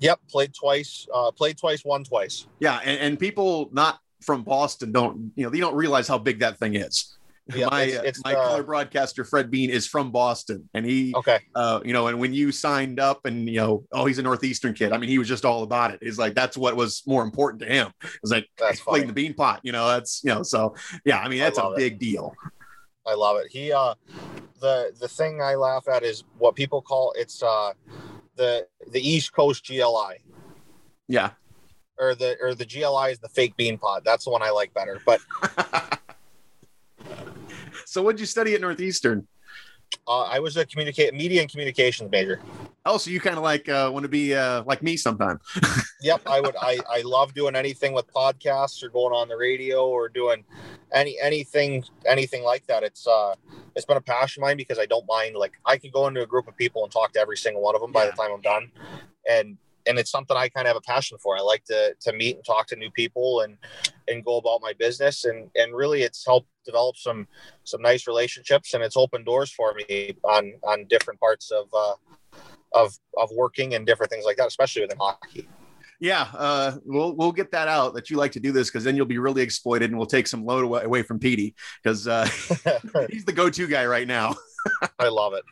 [0.00, 2.46] Yep, played twice, uh, played twice, won twice.
[2.60, 6.38] Yeah, and, and people not from Boston don't you know they don't realize how big
[6.40, 7.16] that thing is.
[7.48, 11.38] My it's- it's, my uh, color broadcaster Fred Bean is from Boston, and he Okay,
[11.54, 14.74] uh, you know, and when you signed up and, you know, oh, he's a Northeastern
[14.74, 14.92] kid.
[14.92, 15.98] I mean, he was just all about it.
[16.02, 17.90] He's like, that's what was more important to him.
[18.04, 19.22] It was like, that's playing funny.
[19.22, 20.74] the Beanpot, you know, that's, you know, so
[21.06, 21.78] yeah, I mean, that's a love it.
[21.78, 22.34] big deal.
[23.08, 23.46] I love it.
[23.50, 23.94] He uh
[24.60, 27.72] the the thing I laugh at is what people call it's uh
[28.36, 30.18] the the East Coast GLI
[31.08, 31.30] Yeah.
[31.98, 34.04] or the or the GLI is the fake Beanpot.
[34.04, 35.00] That's the one I like better.
[35.06, 35.20] But
[37.86, 39.26] so what'd you study at Northeastern?
[40.06, 42.40] uh, I was a communicate media and communications major.
[42.88, 45.38] Oh, so you kind of like uh, want to be uh, like me sometime.
[46.00, 49.88] Yep, I would I I love doing anything with podcasts or going on the radio
[49.88, 50.44] or doing
[50.92, 52.84] any anything anything like that.
[52.84, 53.34] It's uh
[53.74, 56.22] it's been a passion of mine because I don't mind like I can go into
[56.22, 58.30] a group of people and talk to every single one of them by the time
[58.32, 58.70] I'm done.
[59.28, 61.36] And and it's something I kind of have a passion for.
[61.36, 63.56] I like to to meet and talk to new people and
[64.06, 67.26] and go about my business and and really it's helped develop some
[67.64, 71.94] some nice relationships and it's opened doors for me on on different parts of uh
[72.72, 75.48] of of working and different things like that, especially within hockey.
[76.00, 78.94] Yeah, uh, we'll we'll get that out that you like to do this because then
[78.94, 82.24] you'll be really exploited, and we'll take some load away, away from Petey because uh,
[83.10, 84.36] he's the go-to guy right now.
[84.98, 85.44] I love it.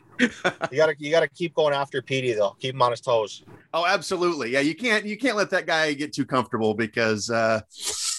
[0.71, 2.55] You gotta you gotta keep going after Petey though.
[2.59, 3.43] Keep him on his toes.
[3.73, 4.51] Oh, absolutely.
[4.51, 7.61] Yeah, you can't you can't let that guy get too comfortable because uh,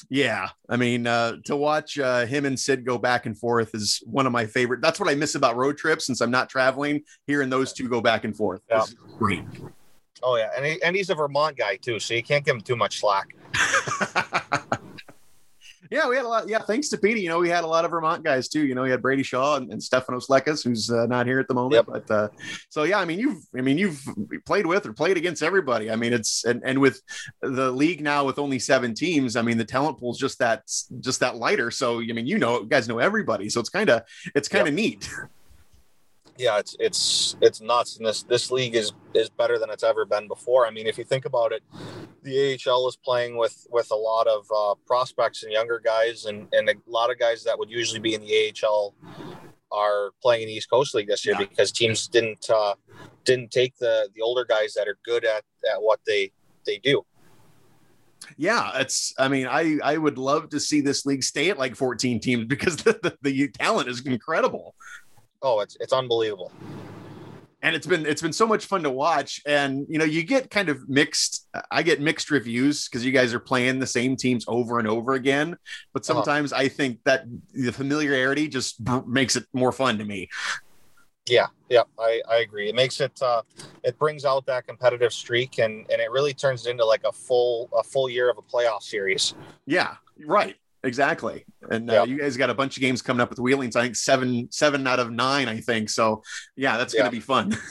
[0.08, 4.02] yeah, I mean uh, to watch uh, him and Sid go back and forth is
[4.06, 4.80] one of my favorite.
[4.80, 7.02] That's what I miss about road trips since I'm not traveling.
[7.26, 8.84] Hearing those two go back and forth Yeah.
[9.18, 9.44] great.
[10.22, 12.62] Oh yeah, and he, and he's a Vermont guy too, so you can't give him
[12.62, 13.28] too much slack.
[15.90, 16.48] yeah, we had a lot.
[16.48, 18.66] Yeah, thanks to Petey, you know, we had a lot of Vermont guys too.
[18.66, 21.48] You know, we had Brady Shaw and, and Stefanos Lekas, who's uh, not here at
[21.48, 21.74] the moment.
[21.74, 21.86] Yep.
[22.06, 22.28] But uh,
[22.68, 24.02] so yeah, I mean, you've, I mean, you've
[24.44, 25.90] played with or played against everybody.
[25.90, 27.00] I mean, it's and and with
[27.42, 30.62] the league now with only seven teams, I mean, the talent pool's just that
[31.00, 31.70] just that lighter.
[31.70, 33.48] So I mean, you know, you guys know everybody.
[33.48, 34.02] So it's kind of
[34.34, 35.08] it's kind of neat.
[36.38, 40.06] Yeah, it's it's it's nuts, and this this league is is better than it's ever
[40.06, 40.66] been before.
[40.66, 41.64] I mean, if you think about it,
[42.22, 46.46] the AHL is playing with with a lot of uh, prospects and younger guys, and
[46.52, 48.94] and a lot of guys that would usually be in the AHL
[49.72, 51.46] are playing in the East Coast League this year Yeah.
[51.46, 52.74] because teams didn't uh,
[53.24, 55.42] didn't take the the older guys that are good at
[55.74, 56.30] at what they
[56.64, 57.04] they do.
[58.36, 59.12] Yeah, it's.
[59.18, 62.44] I mean, I I would love to see this league stay at like 14 teams
[62.44, 64.74] because the, the, the talent is incredible.
[65.42, 66.52] Oh, it's it's unbelievable.
[67.62, 70.48] and it's been it's been so much fun to watch and you know you get
[70.48, 74.44] kind of mixed i get mixed reviews because you guys are playing the same teams
[74.46, 75.56] over and over again
[75.92, 76.14] but Uh-huh.
[76.22, 78.76] sometimes i think that the familiarity just
[79.08, 80.28] makes it more fun to me
[81.26, 82.70] Yeah, yeah, I, I agree.
[82.70, 83.42] It makes it uh,
[83.84, 87.12] it brings out that competitive streak and and it really turns it into like a
[87.12, 89.34] full a full year of a playoff series.
[89.66, 89.96] yeah
[90.26, 92.04] right exactly and uh, Yeah.
[92.04, 94.86] you guys got a bunch of games coming up with wheelings i think seven seven
[94.86, 96.22] out of nine i think so
[96.56, 97.00] yeah that's Yeah.
[97.00, 97.56] gonna be fun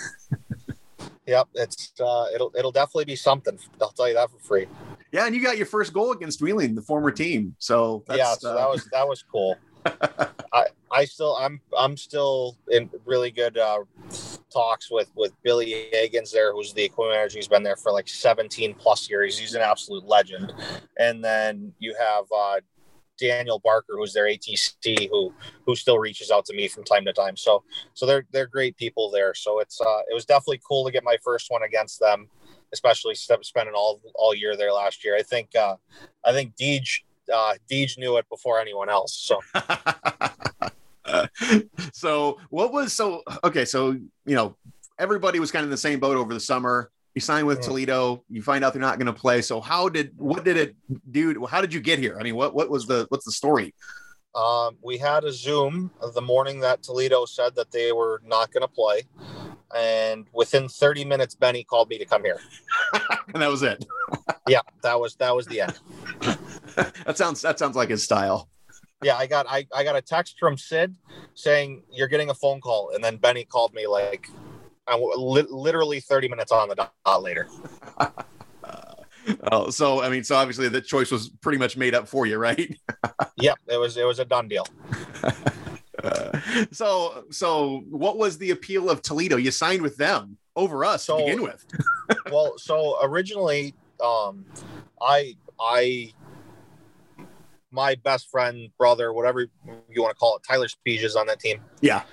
[1.28, 3.60] Yep, it's uh, it'll it'll definitely be something.
[3.82, 4.66] I'll tell you that for free.
[5.12, 8.34] yeah and you got your first goal against wheeling the former team so that's, yeah,
[8.36, 9.58] so uh, that was that was cool.
[10.54, 13.80] I I still I'm I'm still in really good uh,
[14.50, 17.40] talks with with Billy Higgins there, who's the equipment manager.
[17.40, 19.38] He's been there for like 17 plus years.
[19.38, 20.54] He's an absolute legend.
[20.98, 22.56] And then you have uh,
[23.18, 25.34] Daniel Barker, who's their ATC, who
[25.66, 27.36] who still reaches out to me from time to time.
[27.36, 29.34] So so they're they're great people there.
[29.34, 32.28] So it's uh, it was definitely cool to get my first one against them,
[32.74, 35.16] especially spending all all year there last year.
[35.16, 35.76] I think uh,
[36.26, 37.02] I think Deej
[37.34, 39.14] uh, Deej knew it before anyone else.
[39.14, 39.40] So
[41.94, 44.56] so what was so okay so you know
[45.00, 48.24] everybody was kind of in the same boat over the summer you sign with toledo
[48.30, 49.42] you find out they're not going to play.
[49.42, 50.76] So how did what did it
[51.10, 52.16] do how did you get here?
[52.20, 53.74] I mean what what was the what's the story?
[54.36, 58.62] Um, we had a Zoom the morning that Toledo said that they were not going
[58.62, 59.02] to play,
[59.76, 62.40] and within 30 minutes, Benny called me to come here.
[63.34, 63.84] and that was it.
[64.48, 65.78] Yeah, that was that was the end.
[67.06, 68.48] that sounds that sounds like his style.
[69.04, 70.96] Yeah, I got I, I got a text from Sid
[71.34, 74.30] saying you're getting a phone call, and then Benny called me like.
[74.88, 77.48] I w- li- literally 30 minutes on the dot later.
[79.52, 82.38] oh so i mean so obviously the choice was pretty much made up for you
[82.38, 82.80] right
[83.36, 84.66] Yep, it was it was a done deal.
[86.02, 86.40] Uh,
[86.72, 91.18] so so what was the appeal of toledo you signed with them over us So-
[91.18, 91.66] to begin with
[92.32, 94.46] well, so originally, um,
[95.02, 96.14] I I
[97.72, 101.40] my best friend, brother, whatever you want to call it, Tyler Speege is on that
[101.42, 101.60] team.
[101.82, 102.04] yeah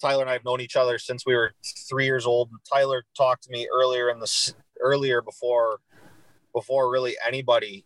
[0.00, 1.52] Tyler and I have known each other since we were
[1.88, 2.50] three years old.
[2.70, 5.80] Tyler talked to me earlier in the earlier before
[6.54, 7.84] before really anybody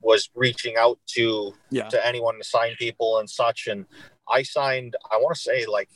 [0.00, 3.68] was reaching out to yeah to anyone to sign people and such.
[3.68, 3.86] And
[4.28, 5.90] I signed, I want to say like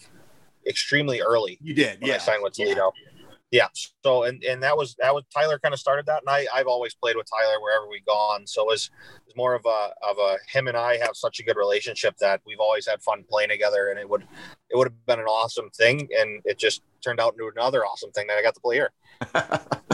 [0.66, 2.92] extremely early you did when yeah I signed with Toledo.
[3.04, 3.05] Yeah.
[4.04, 6.66] So and and that was that was Tyler kind of started that, and I I've
[6.66, 8.46] always played with Tyler wherever we've gone.
[8.46, 11.38] So it was it was more of a of a him and I have such
[11.40, 14.22] a good relationship that we've always had fun playing together, and it would
[14.70, 18.10] it would have been an awesome thing, and it just turned out into another awesome
[18.10, 18.90] thing that I got to play here.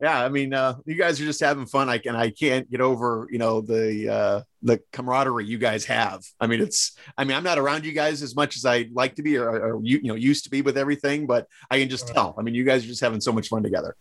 [0.00, 1.90] yeah, I mean, uh, you guys are just having fun.
[1.90, 6.22] I can, I can't get over, you know, the uh, the camaraderie you guys have.
[6.40, 9.16] I mean, it's, I mean, I'm not around you guys as much as I'd like
[9.16, 11.90] to be, or, or you, you know, used to be with everything, but I can
[11.90, 12.34] just tell.
[12.38, 13.94] I mean, you guys are just having so much fun together.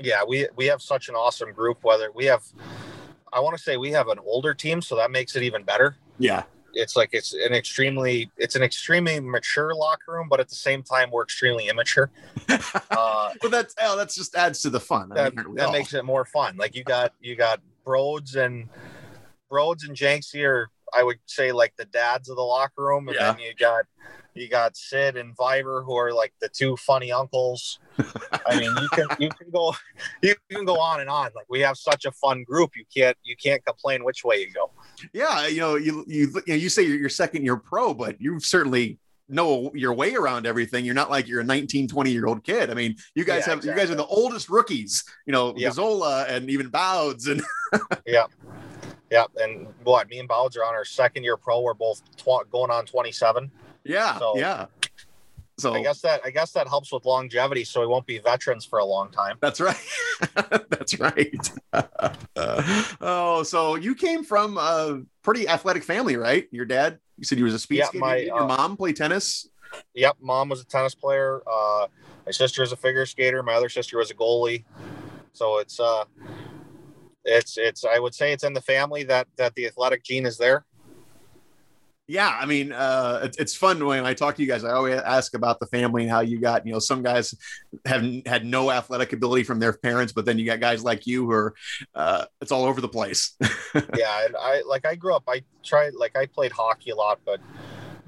[0.00, 1.78] Yeah, we we have such an awesome group.
[1.82, 2.42] Whether we have,
[3.32, 5.96] I want to say we have an older team, so that makes it even better.
[6.18, 6.44] Yeah,
[6.74, 10.82] It's like it's an extremely it's an extremely mature locker room, but at the same
[10.82, 12.10] time we're extremely immature.
[12.90, 15.10] Uh, but that's, oh, that's just adds to the fun.
[15.10, 16.56] I that, mean, that makes it more fun.
[16.56, 18.68] Like you got you got Broads and
[19.50, 23.16] Broads and Jenksy are I would say like the dads of the locker room, and
[23.16, 23.32] Yeah.
[23.32, 23.84] then you got
[24.34, 27.80] you got Sid and Viber who are like the two funny uncles.
[28.46, 29.74] I mean, you can you can go
[30.22, 31.30] you can go on and on.
[31.34, 34.52] Like we have such a fun group, you can't you can't complain which way you
[34.52, 34.70] go.
[35.12, 38.20] Yeah, you know, you you you, know, you say you're your second year pro, but
[38.20, 40.84] you certainly know your way around everything.
[40.84, 42.70] You're not like you're a 19, 20 year old kid.
[42.70, 45.70] I mean, you guys Yeah, have you guys are the oldest rookies, you know, Yeah.
[45.70, 47.42] Gazzola and even Bouds and
[48.06, 48.26] Yeah.
[49.10, 51.60] Yeah, and what me and Bowds are on our second year pro.
[51.60, 53.50] We're both tw- going on 27.
[53.84, 54.66] yeah, So- yeah.
[55.56, 58.64] So I guess that I guess that helps with longevity, so we won't be veterans
[58.64, 59.36] for a long time.
[59.40, 59.76] That's right.
[60.68, 61.50] That's right.
[63.00, 66.48] oh, so you came from a pretty athletic family, right?
[66.50, 68.00] Your dad, you said he was a speed Yeah, skater.
[68.00, 69.48] my, your uh, mom play tennis.
[69.94, 71.40] Yep, mom was a tennis player.
[71.50, 71.86] Uh,
[72.26, 73.42] my sister is a figure skater.
[73.42, 74.64] My other sister was a goalie.
[75.34, 76.04] So it's uh,
[77.24, 80.36] it's it's I would say it's in the family that that the athletic gene is
[80.38, 80.64] there.
[82.06, 84.62] Yeah, I mean, uh, it's, it's fun when I talk to you guys.
[84.62, 86.66] I always ask about the family and how you got.
[86.66, 87.34] You know, some guys
[87.86, 91.24] have had no athletic ability from their parents, but then you got guys like you
[91.24, 91.54] who are.
[91.94, 93.34] Uh, it's all over the place.
[93.96, 95.24] yeah, and I like I grew up.
[95.26, 97.40] I tried like I played hockey a lot, but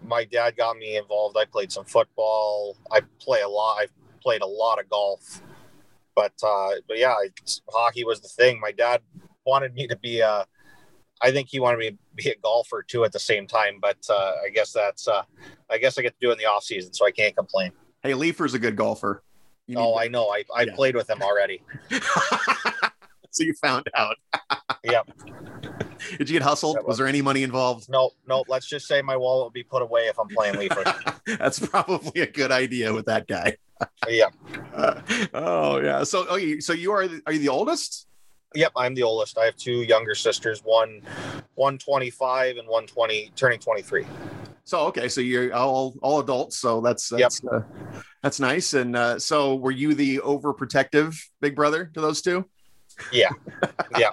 [0.04, 1.38] my dad got me involved.
[1.38, 2.76] I played some football.
[2.92, 3.78] I play a lot.
[3.80, 3.87] I
[4.20, 5.40] played a lot of golf,
[6.14, 7.14] but uh, but yeah,
[7.70, 8.61] hockey was the thing.
[8.61, 9.00] My dad
[9.46, 10.46] wanted me to be a.
[11.22, 13.96] I think he wanted me to be a golfer too at the same time, but
[14.11, 15.09] uh, I guess that's.
[15.09, 15.22] Uh,
[15.70, 17.72] I guess I get to do in the off season, so I can't complain.
[18.02, 19.22] hey, Leifer's a good golfer.
[19.66, 20.29] You Oh, I know.
[20.29, 20.74] I I Yeah.
[20.74, 21.61] played with him already.
[23.31, 24.16] so you found out.
[24.85, 25.11] Yep.
[26.18, 26.76] Did you get hustled?
[26.76, 27.88] Was was- there any money involved?
[27.88, 28.44] No, no.
[28.48, 30.85] Let's just say my wallet will be put away if I'm playing Leafer.
[31.38, 33.57] That's probably a good idea with that guy.
[34.09, 34.29] yeah.
[34.74, 35.00] Uh,
[35.35, 36.05] oh yeah.
[36.05, 38.07] So oh, you, so you are the, are you the oldest?
[38.56, 39.36] Yep, I'm the oldest.
[39.36, 41.02] I have two younger sisters, one
[41.56, 44.06] one 25 and one 20 turning 23.
[44.64, 46.56] So okay, so you're all all adults.
[46.56, 47.60] So that's that's uh,
[48.22, 48.74] that's nice.
[48.74, 52.44] And uh, so were you the overprotective big brother to those two?
[53.12, 53.30] Yeah.
[53.98, 54.10] Yeah.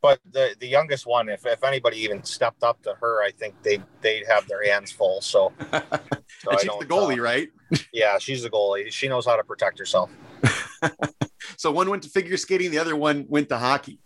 [0.00, 3.54] But the the youngest one, if, if anybody even stepped up to her, I think
[3.62, 5.20] they they'd have their hands full.
[5.22, 7.48] So, so she's the goalie, uh, right?
[7.92, 8.92] yeah, she's the goalie.
[8.92, 10.10] She knows how to protect herself.
[11.56, 13.98] So one went to figure skating, the other one went to hockey.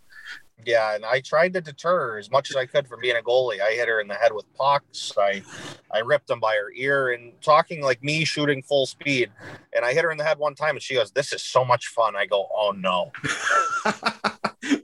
[0.65, 3.21] Yeah, and I tried to deter her as much as I could from being a
[3.21, 3.61] goalie.
[3.61, 5.13] I hit her in the head with pucks.
[5.17, 5.41] I
[5.89, 9.31] I ripped them by her ear and talking like me shooting full speed.
[9.73, 11.63] And I hit her in the head one time and she goes, This is so
[11.63, 12.15] much fun.
[12.17, 13.11] I go, Oh no.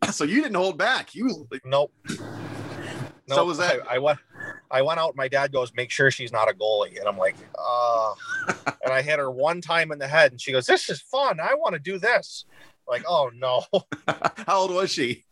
[0.11, 1.13] so you didn't hold back.
[1.13, 1.91] You Nope.
[3.27, 4.19] So was that- I, I went
[4.75, 6.99] I went out, my dad goes, Make sure she's not a goalie.
[6.99, 8.15] And I'm like, oh
[8.83, 11.39] and I hit her one time in the head and she goes, This is fun.
[11.39, 12.43] I want to do this.
[12.85, 13.63] Like, oh no.
[14.45, 15.23] how old was she?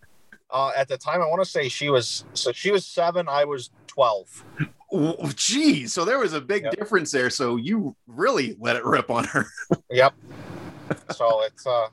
[0.49, 3.43] Uh, at the time I want to say she was so she was seven, I
[3.43, 4.45] was twelve.
[4.93, 6.75] Oh, geez, so there was a big Yep.
[6.77, 7.29] difference there.
[7.29, 9.45] So you really let it rip on her.
[9.89, 10.13] Yep.
[11.11, 11.87] so it's uh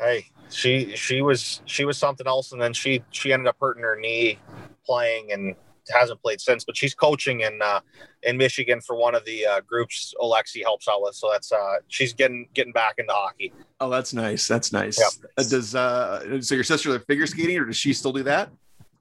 [0.00, 3.84] hey, she she was she was something else and then she she ended up hurting
[3.84, 4.40] her knee
[4.84, 5.54] playing and
[5.90, 7.80] hasn't played since, but she's coaching in uh
[8.22, 11.14] in Michigan for one of the uh, groups Oleksy helps out with.
[11.14, 13.52] So that's uh she's getting getting back into hockey.
[13.80, 14.46] Oh, that's nice.
[14.46, 14.98] That's nice.
[14.98, 15.30] Yep.
[15.38, 18.50] Uh, does uh so your sister like figure skating or does she still do that?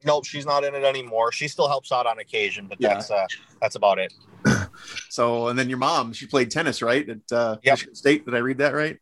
[0.06, 1.32] Nope, she's not in it anymore.
[1.34, 2.90] She still helps out on occasion, but Yeah.
[2.96, 3.26] that's uh
[3.62, 4.14] that's about it.
[5.10, 7.08] So and then your mom, she played tennis, right?
[7.10, 7.74] At uh Yep.
[7.74, 8.26] Michigan State.
[8.26, 8.98] Did I read that right?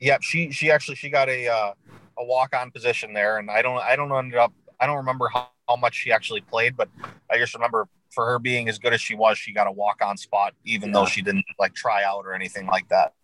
[0.00, 1.72] Yep, she she actually she got a uh,
[2.18, 5.28] a walk on position there, and I don't I don't end up I don't remember
[5.28, 6.88] how, how much she actually played, but
[7.30, 10.02] I just remember for her being as good as she was, she got a walk
[10.04, 10.94] on spot, even Yeah.
[10.94, 13.14] though she didn't like try out or anything like that.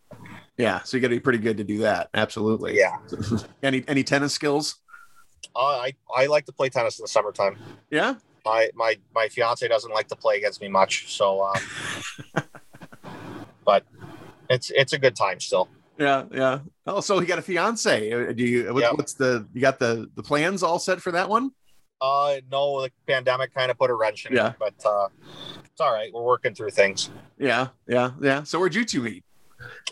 [0.56, 0.82] Yeah.
[0.84, 2.10] So you gotta be pretty good to do that.
[2.14, 2.78] Absolutely.
[2.78, 2.96] Yeah,
[3.62, 4.76] any any tennis skills?
[5.56, 7.56] uh, I I like to play tennis in the summertime.
[7.90, 8.14] Yeah.
[8.44, 12.42] My my my fiance doesn't like to play against me much, so um,
[13.64, 13.84] but
[14.48, 15.68] it's it's a good time still.
[15.98, 16.58] Yeah, yeah.
[16.86, 18.12] Oh, so he got a fiance.
[18.12, 18.72] Uh, Do you?
[18.72, 18.92] What, Yeah.
[18.92, 19.46] What's the?
[19.52, 21.50] You got the the plans all set for that one?
[22.00, 24.50] Uh, no, the pandemic kind of put a wrench in Yeah.
[24.50, 25.08] it, but uh,
[25.64, 26.12] it's all right.
[26.14, 27.10] We're working through things.
[27.38, 28.44] Yeah, yeah, yeah.
[28.44, 29.24] So where'd you two meet?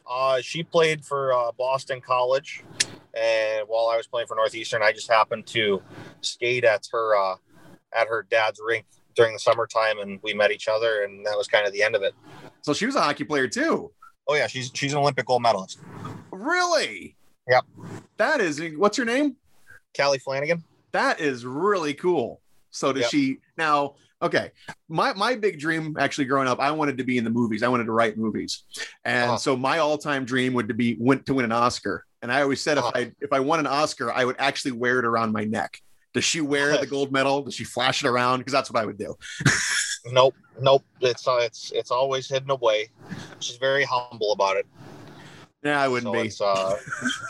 [0.09, 2.63] Uh, she played for uh, Boston College,
[3.15, 5.83] and while I was playing for Northeastern, I just happened to
[6.21, 7.35] skate at her uh,
[7.93, 11.49] at her dad's rink during the summertime, and we met each other, and that was
[11.49, 12.15] kind of the end of it.
[12.63, 13.91] So she was a hockey player too.
[14.29, 15.81] Oh yeah, she's she's an Olympic gold medalist.
[16.37, 17.17] Really?
[17.49, 17.65] Yep.
[18.19, 18.61] That is.
[18.77, 19.37] What's your name?
[19.97, 20.63] Kali Flanagan.
[20.93, 22.41] That is really cool.
[22.71, 23.11] So does Yep.
[23.11, 23.95] she now?
[24.23, 24.51] Okay,
[24.89, 27.63] my my big dream actually growing up, I wanted to be in the movies.
[27.63, 28.63] I wanted to write movies,
[29.05, 29.37] and Uh-huh.
[29.39, 32.05] so my all time dream would to be went to win an Oscar.
[32.23, 32.93] And I always said Uh-huh.
[32.95, 35.81] if I if I won an Oscar, I would actually wear it around my neck
[36.15, 37.43] Does she wear the gold medal?
[37.43, 38.39] Does she flash it around?
[38.39, 39.17] Because that's what I would do.
[40.13, 40.85] Nope, nope.
[41.01, 42.91] It's uh, it's it's always hidden away.
[43.41, 44.65] She's very humble about it.
[45.67, 46.45] Yeah, I wouldn't So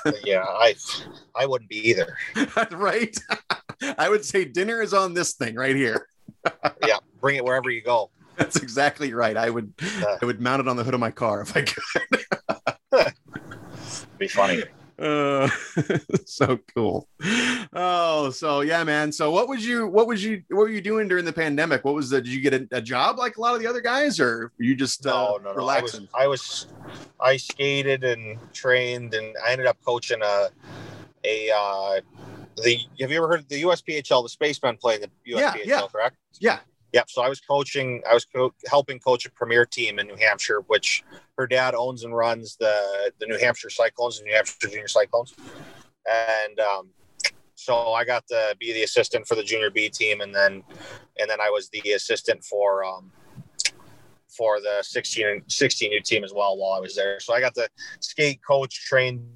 [0.05, 0.11] be.
[0.11, 0.75] uh, yeah, I
[1.35, 2.17] I wouldn't be either.
[2.73, 3.17] right?
[3.99, 6.07] I would say dinner is on this thing right here.
[6.87, 8.11] Yeah, bring it wherever you go.
[8.37, 9.37] That's exactly right.
[9.37, 10.17] I would Uh.
[10.23, 13.13] I would mount it on the hood of my car if I could.
[14.19, 14.63] Be funny.
[14.99, 15.49] Uh,
[16.25, 17.09] so cool.
[17.73, 19.13] Oh, so yeah, man.
[19.13, 21.85] So what was you what was you what were you doing during the pandemic?
[21.85, 23.81] What was the did you get a, a job like a lot of the other
[23.83, 25.69] guys or were you just No, uh, no, no.
[25.69, 26.09] I was relaxing?
[26.15, 26.67] I was
[27.21, 30.49] I skated and trained, and I ended up coaching a
[31.25, 32.01] a uh,
[32.63, 32.79] the.
[33.01, 34.23] Have you ever heard of the USPHL?
[34.23, 35.81] The spacemen play the Yeah, USPHL, yeah.
[35.93, 36.17] correct?
[36.41, 36.59] Yeah.
[36.93, 37.11] Yep.
[37.11, 38.03] So I was coaching.
[38.09, 41.05] I was co- helping coach a premier team in New Hampshire, which
[41.37, 45.35] her dad owns and runs the the New Hampshire Cyclones, the New Hampshire Junior Cyclones,
[46.09, 46.91] and um,
[47.55, 50.63] so I got to be the assistant for the junior B team, and then
[51.19, 53.11] and then I was the assistant for um,
[54.37, 57.19] for the 16 16 U team as well while I was there.
[57.21, 57.69] So I got to
[58.01, 59.27] skate, coach, train,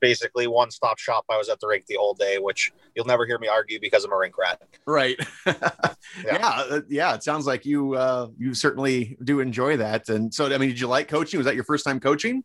[0.00, 1.24] basically one stop shop.
[1.28, 4.04] I was at the rink the whole day, which you'll never hear me argue because
[4.04, 4.60] I'm a rink rat.
[4.86, 5.18] Right.
[5.46, 6.38] yeah.
[6.42, 7.14] uh, yeah.
[7.14, 10.08] It sounds like you uh you certainly do enjoy that.
[10.08, 11.38] And so I mean, did you like coaching?
[11.38, 12.44] Was that your first time coaching?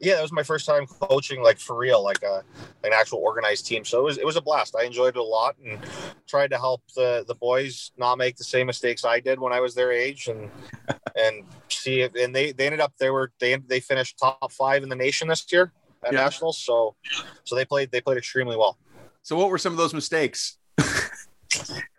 [0.00, 2.42] Yeah, that was my first time coaching like for real, like a
[2.84, 3.84] an actual organized team.
[3.84, 4.76] So it was it was a blast.
[4.78, 5.78] I enjoyed it a lot and
[6.26, 9.60] tried to help the the boys not make the same mistakes I did when I
[9.60, 10.50] was their age and
[11.16, 14.82] and see if and they they ended up they were they they finished top five
[14.82, 15.72] in the nation this year
[16.06, 16.24] at Yeah.
[16.24, 16.58] nationals.
[16.58, 16.96] So
[17.44, 18.78] so they played they played extremely well.
[19.22, 20.58] So what were some of those mistakes?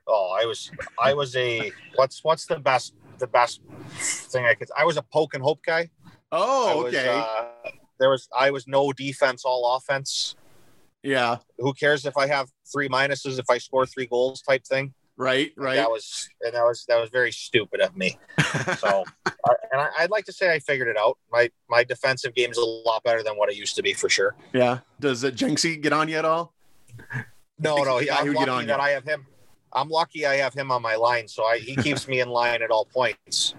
[0.09, 3.59] Oh, I was I was a what's what's the best the best
[4.31, 5.89] thing I could I was a poke and hope guy.
[6.31, 7.09] Oh, was, okay.
[7.09, 7.45] uh,
[7.99, 10.35] there was I was no defense, all offense.
[11.03, 11.37] yeah.
[11.57, 14.93] Who cares if I have three minuses if I score three goals type thing?
[15.17, 15.51] Right.
[15.57, 15.75] Right.
[15.75, 18.17] That was and that was that was very stupid of me.
[18.77, 21.17] So, I, and I, I'd like to say I figured it out.
[21.31, 24.09] My my defensive game is a lot better than what it used to be for
[24.09, 24.35] sure.
[24.53, 24.79] yeah.
[24.99, 26.53] Does uh, Jenksy get on you at all?
[27.59, 28.73] No, no, yeah, I'm who get on lucky you.
[28.73, 29.25] I have him.
[29.73, 32.61] I'm lucky I have him on my line, so I, he keeps me in line
[32.61, 33.55] at all points.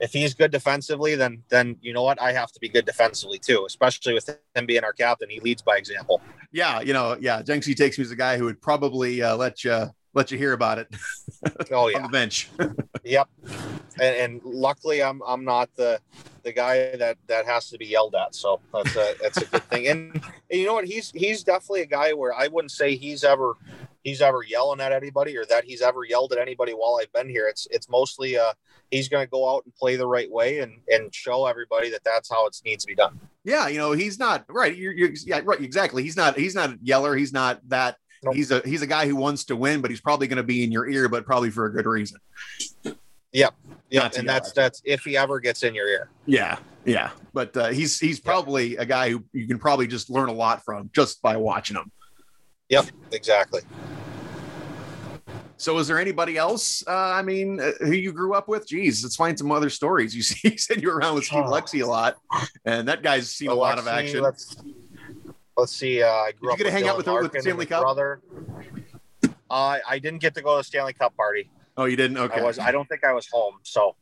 [0.00, 3.38] If he's good defensively, then then you know what I have to be good defensively
[3.38, 3.64] too.
[3.66, 6.22] Especially with him being our captain, he leads by example.
[6.52, 6.80] Yeah.
[6.80, 7.16] You know.
[7.20, 7.42] Yeah.
[7.42, 10.52] Jenksy takes me as a guy who would probably uh, let you let you hear
[10.52, 10.88] about it
[11.70, 12.48] Oh on yeah, the bench.
[13.04, 13.28] yep.
[14.00, 16.00] And, and luckily, I'm I'm not the
[16.42, 18.34] the guy that that has to be yelled at.
[18.34, 19.88] So that's a that's a good thing.
[19.88, 20.14] And,
[20.50, 20.86] and you know what?
[20.86, 23.54] He's he's definitely a guy where I wouldn't say he's ever
[24.02, 27.28] he's ever yelling at anybody or that he's ever yelled at anybody while I've been
[27.28, 27.46] here.
[27.48, 28.52] It's it's mostly uh
[28.90, 32.04] he's going to go out and play the right way and and show everybody that
[32.04, 33.20] that's how it needs to be done.
[33.44, 33.68] yeah.
[33.68, 34.74] You know, he's not right.
[34.76, 35.40] You're, you're yeah.
[35.44, 35.60] Right.
[35.60, 36.02] Exactly.
[36.02, 36.36] He's not.
[36.38, 37.14] He's not a yeller.
[37.16, 37.96] He's not that.
[38.22, 38.34] Nope.
[38.34, 40.62] He's a he's a guy who wants to win, but he's probably going to be
[40.62, 42.18] in your ear, but probably for a good reason.
[43.32, 43.54] Yep.
[43.90, 44.54] Yeah, and that's at.
[44.54, 46.10] that's if he ever gets in your ear.
[46.26, 47.10] Yeah, yeah.
[47.32, 50.64] But uh, he's he's probably a guy who you can probably just learn a lot
[50.64, 51.90] from just by watching him.
[52.68, 53.62] Yep, exactly.
[55.56, 56.82] So, is there anybody else?
[56.86, 58.66] Uh, I mean, uh, who you grew up with?
[58.66, 60.14] Geez, let's find some other stories.
[60.20, 61.50] You see, you said you were around with Steve Oh.
[61.50, 62.16] Lexi a lot,
[62.64, 64.22] and that guy's seen a lot of action.
[64.22, 64.56] Let's,
[65.60, 66.02] let's see.
[66.02, 67.36] Uh, I grew you up get to with hang out Dylan with her with Larkin
[67.36, 67.82] and Stanley Cup?
[67.82, 68.20] brother.
[69.50, 71.50] Uh, I didn't get to go to the Stanley Cup party.
[71.76, 72.16] Oh, you didn't?
[72.16, 72.40] Okay.
[72.40, 72.58] I was.
[72.58, 73.54] I don't think I was home.
[73.62, 73.96] So,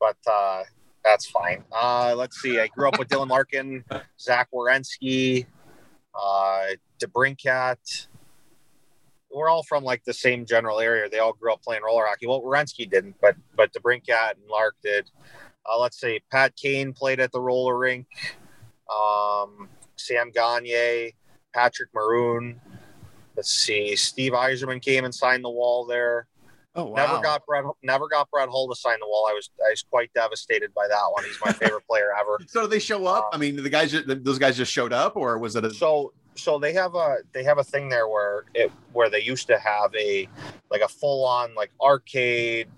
[0.00, 0.62] but uh,
[1.04, 1.64] that's fine.
[1.72, 2.58] Uh, let's see.
[2.58, 3.84] I grew up with Dylan Larkin,
[4.18, 5.46] Zach Werenski,
[6.14, 6.66] uh,
[7.02, 8.06] DeBrincat.
[9.30, 11.08] We're all from like the same general area.
[11.08, 12.26] They all grew up playing roller hockey.
[12.26, 15.10] Well, Werenski didn't, but but DeBrincat and Lark did.
[15.66, 16.20] Uh, let's see.
[16.30, 18.06] Pat Kane played at the roller rink.
[18.94, 19.68] Um,
[20.04, 21.10] Sam Gagner,
[21.52, 22.60] Patrick Maroon.
[23.36, 23.96] Let's see.
[23.96, 26.28] Steve Yzerman came and signed the wall there.
[26.76, 26.94] oh, wow.
[26.94, 27.64] Never got Brett.
[27.82, 29.26] Never got Brett Hull to sign the wall.
[29.28, 31.24] I was I was quite devastated by that one.
[31.24, 32.38] He's my favorite player ever.
[32.46, 33.30] So, did they show up?
[33.32, 35.72] I mean, the guys, those guys just showed up, or was it a?
[35.72, 39.46] So so they have a they have a thing there where it where they used
[39.48, 40.28] to have a
[40.70, 42.68] like a full on like arcade,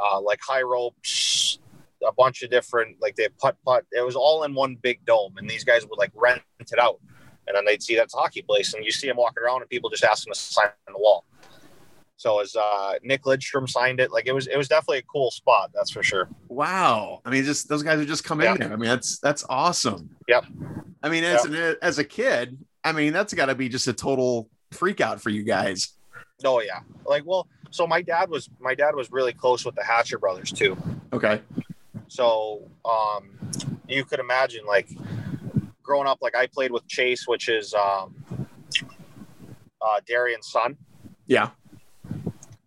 [0.00, 1.58] uh, like high ropes,
[2.06, 3.84] a bunch of different like they putt putt.
[3.92, 7.00] It was all in one big dome, and these guys would like rent it out,
[7.46, 9.70] and then they'd see that's a hockey place, and you see them walking around, and
[9.70, 11.24] people just ask them to sign on the wall.
[12.16, 15.30] So as uh, Nick Lidstrom signed it, like it was it was definitely a cool
[15.32, 16.28] spot, that's for sure.
[16.48, 17.20] Wow.
[17.24, 18.52] I mean, just those guys would just come Yeah.
[18.52, 18.72] in there.
[18.72, 20.14] I mean, that's that's awesome.
[20.28, 20.44] Yep.
[21.02, 23.92] I mean, as an, as a kid, I mean, that's got to be just a
[23.92, 25.94] total freak out for you guys.
[26.44, 29.82] Oh yeah, like well, so my dad was my dad was really close with the
[29.84, 30.76] Hatcher brothers too.
[31.12, 31.40] Okay.
[32.12, 33.38] So um,
[33.88, 34.88] you could imagine like
[35.82, 38.14] growing up, like I played with Chase, which is um,
[39.80, 40.76] uh, Derian's son.
[41.26, 41.50] Yeah.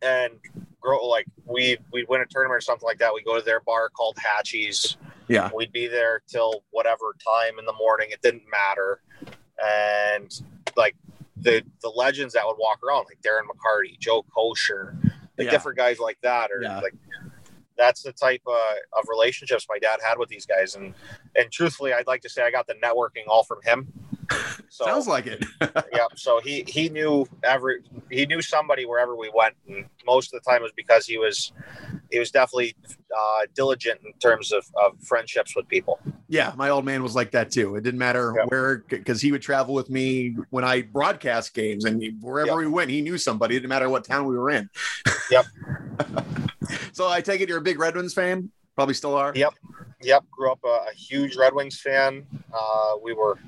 [0.02, 0.34] and
[0.82, 3.14] grow like we we'd win a tournament or something like that.
[3.14, 4.98] We go to their bar called Hatchie's.
[5.28, 5.52] Yeah.
[5.56, 8.10] We'd be there till whatever time in the morning.
[8.12, 9.02] It didn't matter.
[9.64, 10.32] And
[10.76, 10.96] like
[11.38, 14.96] the the legends that would walk around, like Darren McCarty, Joe Kocur,
[15.38, 15.52] like Yeah.
[15.52, 16.80] different guys like that, or Yeah.
[16.80, 16.96] like
[17.78, 18.54] that's the type uh,
[18.98, 20.76] of relationships my dad had with these guys.
[20.76, 20.94] And
[21.36, 23.88] and truthfully, I'd like to say I got the networking all from him.
[24.70, 25.46] So Sounds like it.
[25.94, 30.42] yeah, so he he knew every he knew somebody wherever we went, and most of
[30.44, 31.54] the time it was because he was
[32.12, 32.76] he was definitely
[33.16, 36.00] uh, diligent in terms of, of friendships with people.
[36.28, 37.76] Yeah, my old man was like that too.
[37.76, 38.46] It didn't matter Yeah.
[38.46, 42.58] where, because he would travel with me when I broadcast games, and wherever Yep.
[42.58, 43.56] we went, he knew somebody.
[43.56, 44.70] It didn't matter what town we were in.
[45.32, 45.46] Yep.
[46.92, 48.52] so I take it you're a big Red Wings fan.
[48.76, 49.32] Probably still are.
[49.36, 49.54] Yep.
[50.02, 52.26] Yep, grew up a, a huge Red Wings fan.
[52.54, 53.40] Uh, we were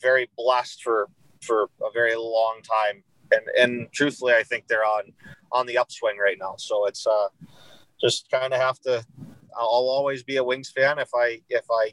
[0.00, 1.08] very blessed for
[1.42, 5.12] for a very long time, and and truthfully, I think they're on
[5.50, 6.54] on the upswing right now.
[6.58, 7.28] So it's uh,
[8.00, 9.04] just kind of have to.
[9.54, 11.92] I'll always be a Wings fan if I if I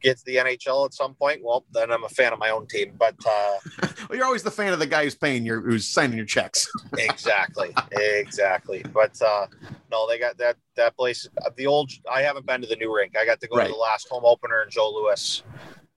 [0.00, 1.40] get to the NHL at some point.
[1.42, 2.92] Well, then I'm a fan of my own team.
[2.98, 3.56] But uh,
[4.08, 6.68] Well, you're always the fan of the guy who's paying your, who's signing your checks.
[6.96, 8.84] exactly, exactly.
[8.92, 9.46] But uh,
[9.90, 11.28] no, they got that that place.
[11.56, 11.90] The old.
[12.10, 13.16] I haven't been to the new rink.
[13.16, 13.66] I got to go Right.
[13.66, 15.42] to the last home opener in Joe Louis,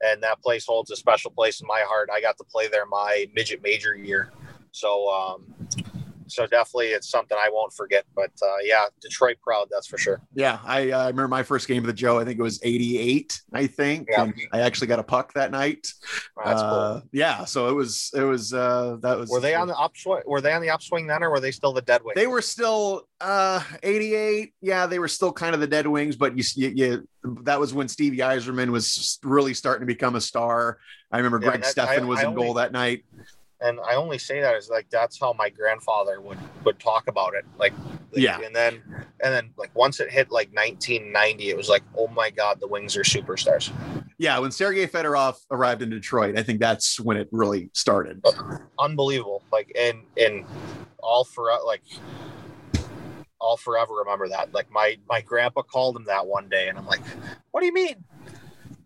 [0.02, 2.10] and that place holds a special place in my heart.
[2.14, 4.32] I got to play there my midget major year,
[4.72, 5.61] so um,
[6.32, 8.06] so definitely it's something I won't forget.
[8.16, 10.22] But uh, yeah, Detroit proud, that's for sure.
[10.34, 12.20] Yeah, I uh, remember my first game of the Joe.
[12.20, 13.42] I think it was '88.
[13.54, 14.24] I think, Yeah.
[14.24, 15.88] and I actually got a puck that night.
[16.44, 19.30] That's uh, Yeah, so it was it was uh, that was.
[19.30, 20.22] Were they on the upswing?
[20.26, 22.14] Were they on the upswing then, or were they still the dead wing?
[22.16, 24.54] They were still uh 88.
[24.62, 27.08] Yeah, they were still kind of the dead wings, but you you, you
[27.44, 30.80] that was when Stevie Yzerman was really starting to become a star.
[31.12, 33.04] I remember Yeah, Greg that- Stefan I- was I in only- goal that night.
[33.62, 37.34] And I only say that is like that's how my grandfather would would talk about
[37.36, 37.46] it.
[37.58, 37.74] Like,
[38.12, 38.40] Yeah.
[38.42, 38.82] and then
[39.24, 42.68] and then like once it hit like 1990, it was like, oh my god, the
[42.68, 43.72] Wings are superstars.
[44.18, 48.22] Yeah, when Sergei Fedorov arrived in Detroit, I think that's when it really started.
[48.24, 49.44] Oh, unbelievable.
[49.52, 50.46] Like, and and
[51.02, 51.84] all for like.
[53.44, 54.54] I'll forever remember that.
[54.54, 57.02] Like my my grandpa called him that one day, and I'm like,
[57.50, 58.04] "What do you mean?"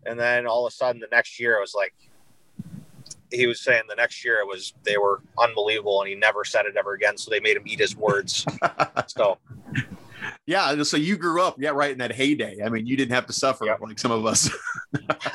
[0.06, 1.92] And then all of a sudden, the next year, it was like,
[3.30, 6.66] he was saying the next year it was they were unbelievable, and he never said
[6.66, 7.16] it ever again.
[7.16, 8.46] So they made him eat his words.
[9.06, 9.38] so
[10.46, 12.58] Yeah, so you grew up, yeah, right in that heyday.
[12.64, 14.50] I mean, you didn't have to suffer like some of us.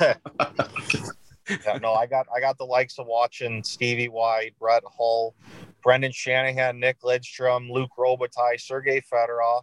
[0.00, 5.34] yeah, no, I got I got the likes of watching Stevie Y, Brett Hull,
[5.82, 9.62] Brendan Shanahan, Nick Lidstrom, Luc Robitaille, Sergei Fedorov,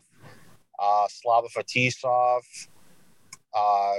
[0.82, 2.42] uh, Slava Fetisov,
[3.56, 3.96] uh,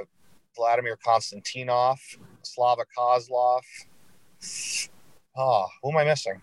[0.56, 1.98] Vladimir Konstantinov,
[2.42, 3.62] Slava Kozlov.
[5.36, 6.40] Oh, who am I missing?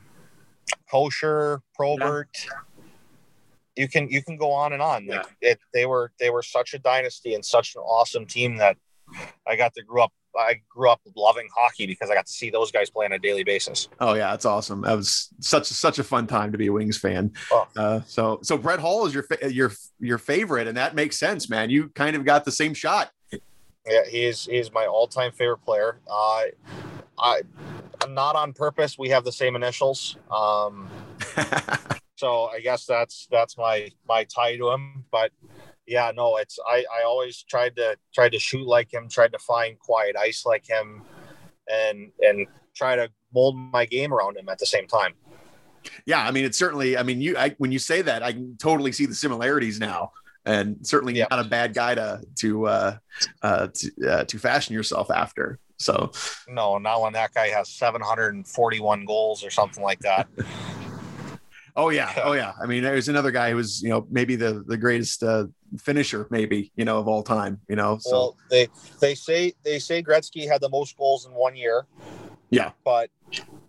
[0.91, 2.45] Kocur, Probert.
[3.76, 5.06] You can you can go on and on.
[5.06, 8.78] Like it, they were they were such a dynasty and such an awesome team that
[9.45, 10.14] I got to grow up.
[10.38, 13.20] I grew up loving hockey because I got to see those guys play on a
[13.20, 13.89] daily basis.
[14.00, 14.82] Oh yeah, that's awesome.
[14.82, 17.32] That was such such a fun time to be a Wings fan.
[17.52, 17.68] Oh.
[17.76, 21.50] Uh, so so Brett Hull is your fa- your your favorite, and that makes sense,
[21.50, 21.70] man.
[21.70, 23.12] You kind of got the same shot.
[23.32, 26.00] Yeah, he is he is my all time favorite player.
[26.12, 26.43] Uh,
[27.20, 27.41] I
[28.09, 28.97] not on purpose.
[28.97, 30.88] We have the same initials, um,
[32.15, 35.05] so I guess that's that's my my tie to him.
[35.11, 35.32] But
[35.86, 39.39] yeah, no, it's I I always tried to tried to shoot like him, tried to
[39.39, 41.03] find quiet ice like him,
[41.72, 45.13] and and try to mold my game around him at the same time.
[46.05, 46.97] yeah, I mean, it's certainly.
[46.97, 50.11] I mean, you I, when you say that, I can totally see the similarities now,
[50.45, 51.28] and certainly Yeah.
[51.32, 52.97] not a bad guy to to uh,
[53.41, 55.59] uh, to, uh, to fashion yourself after.
[55.78, 56.12] So
[56.48, 60.28] No, not when that guy has 741 goals or something like that.
[61.78, 62.54] Oh yeah, oh yeah.
[62.60, 65.46] I mean, there's another guy who was, you know, maybe the the greatest uh,
[65.80, 67.62] finisher, maybe you know, of all time.
[67.70, 68.68] You know, so Well, they
[69.00, 71.86] they say they say Gretzky had the most goals in one year.
[72.50, 72.72] Yeah.
[72.84, 73.12] But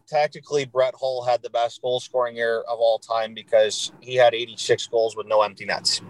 [0.08, 4.34] tactically, Brett Hull had the best goal scoring year of all time because he had
[4.34, 6.00] 86 goals with no empty nets.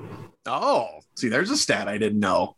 [0.46, 2.54] oh, see, there's a stat I didn't know.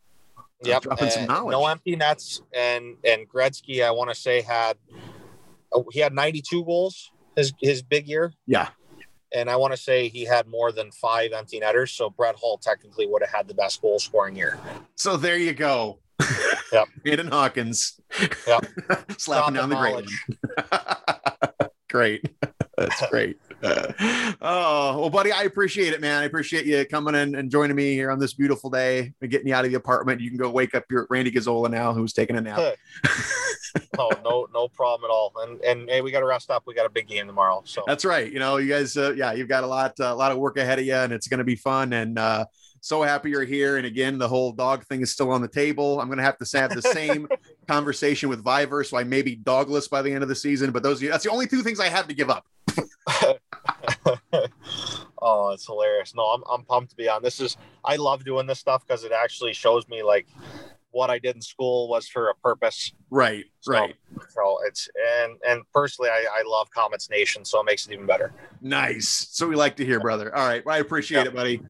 [0.62, 0.82] Yep.
[0.82, 1.52] dropping some knowledge.
[1.52, 4.76] No empty nets, and and Gretzky, I want to say had
[5.72, 8.32] oh, he had 92 goals his his big year.
[8.46, 8.68] Yeah.
[9.32, 11.92] And I want to say he had more than five empty netters.
[11.92, 14.58] So Brett Hull technically would have had the best goal scoring year.
[14.96, 16.00] So there you go.
[16.72, 16.88] Yep.
[17.06, 18.00] Aiden Hawkins.
[18.46, 18.66] Yep.
[19.18, 19.92] Slapping down the of great.
[19.92, 21.69] knowledge.
[21.90, 22.26] great.
[22.78, 23.38] That's great.
[23.62, 23.92] Uh,
[24.40, 26.22] oh, well, buddy, I appreciate it, man.
[26.22, 29.48] I appreciate you coming in and joining me here on this beautiful day and getting
[29.48, 30.20] you out of the apartment.
[30.20, 32.58] You can go wake up your Randy Gazzola now, who's taking a nap.
[33.98, 35.32] no, no, no problem at all.
[35.42, 36.62] And and hey, we got to rest up.
[36.66, 37.62] We got a big game tomorrow.
[37.66, 38.32] So that's right.
[38.32, 40.56] You know, you guys, uh, yeah, you've got a lot, uh, a lot of work
[40.56, 41.92] ahead of you, and it's going to be fun.
[41.92, 42.46] And uh,
[42.80, 43.76] so happy you're here.
[43.76, 46.00] And again, the whole dog thing is still on the table.
[46.00, 47.28] I'm going to have to have the same
[47.68, 50.70] conversation with Viver, so I may be dogless by the end of the season.
[50.70, 52.46] But those, that's the only two things I have to give up.
[55.20, 56.14] oh, it's hilarious.
[56.14, 57.22] No, I'm, I'm pumped to be on.
[57.22, 60.26] This is, I love doing this stuff because it actually shows me like
[60.92, 62.92] what I did in school was for a purpose.
[63.10, 63.44] Right.
[63.60, 63.94] So, right.
[64.30, 67.44] So it's, and, and personally, I, I love Komets Nation.
[67.44, 68.32] So it makes it even better.
[68.62, 69.28] Nice.
[69.30, 70.34] So we like to hear, brother.
[70.34, 70.64] All right.
[70.64, 71.28] Well, I appreciate yeah.
[71.28, 71.60] it, buddy.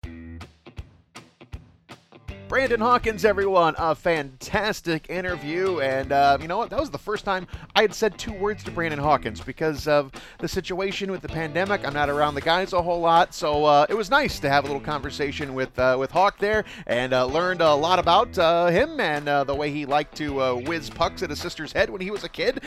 [2.50, 5.78] Brandon Hawkins, everyone, a fantastic interview.
[5.78, 6.68] And uh, you know what?
[6.70, 7.46] That was the first time
[7.76, 11.86] I had said two words to Brandon Hawkins because of the situation with the pandemic.
[11.86, 14.64] I'm not around the guys a whole lot, so uh, it was nice to have
[14.64, 18.66] a little conversation with uh, with Hawk there, and uh, learned a lot about uh,
[18.66, 22.00] him and uh, the way he liked to whiz pucks at his sister's head when
[22.00, 22.64] he was a kid.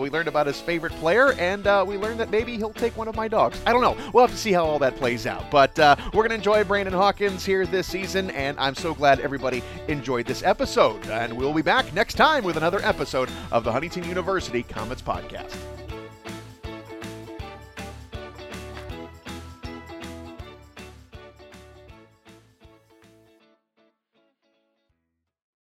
[0.00, 3.14] we learned about his favorite player, and we learned that maybe he'll take one of
[3.14, 3.60] my dogs.
[3.66, 3.98] I don't know.
[4.14, 5.50] We'll have to see how all that plays out.
[5.50, 5.76] But
[6.14, 10.44] we're gonna enjoy Brandon Hawkins here this season, and I'm so glad everybody enjoyed this
[10.44, 11.04] episode.
[11.08, 15.75] And we'll be back next time with another episode of the Huntington University Komets Podcast.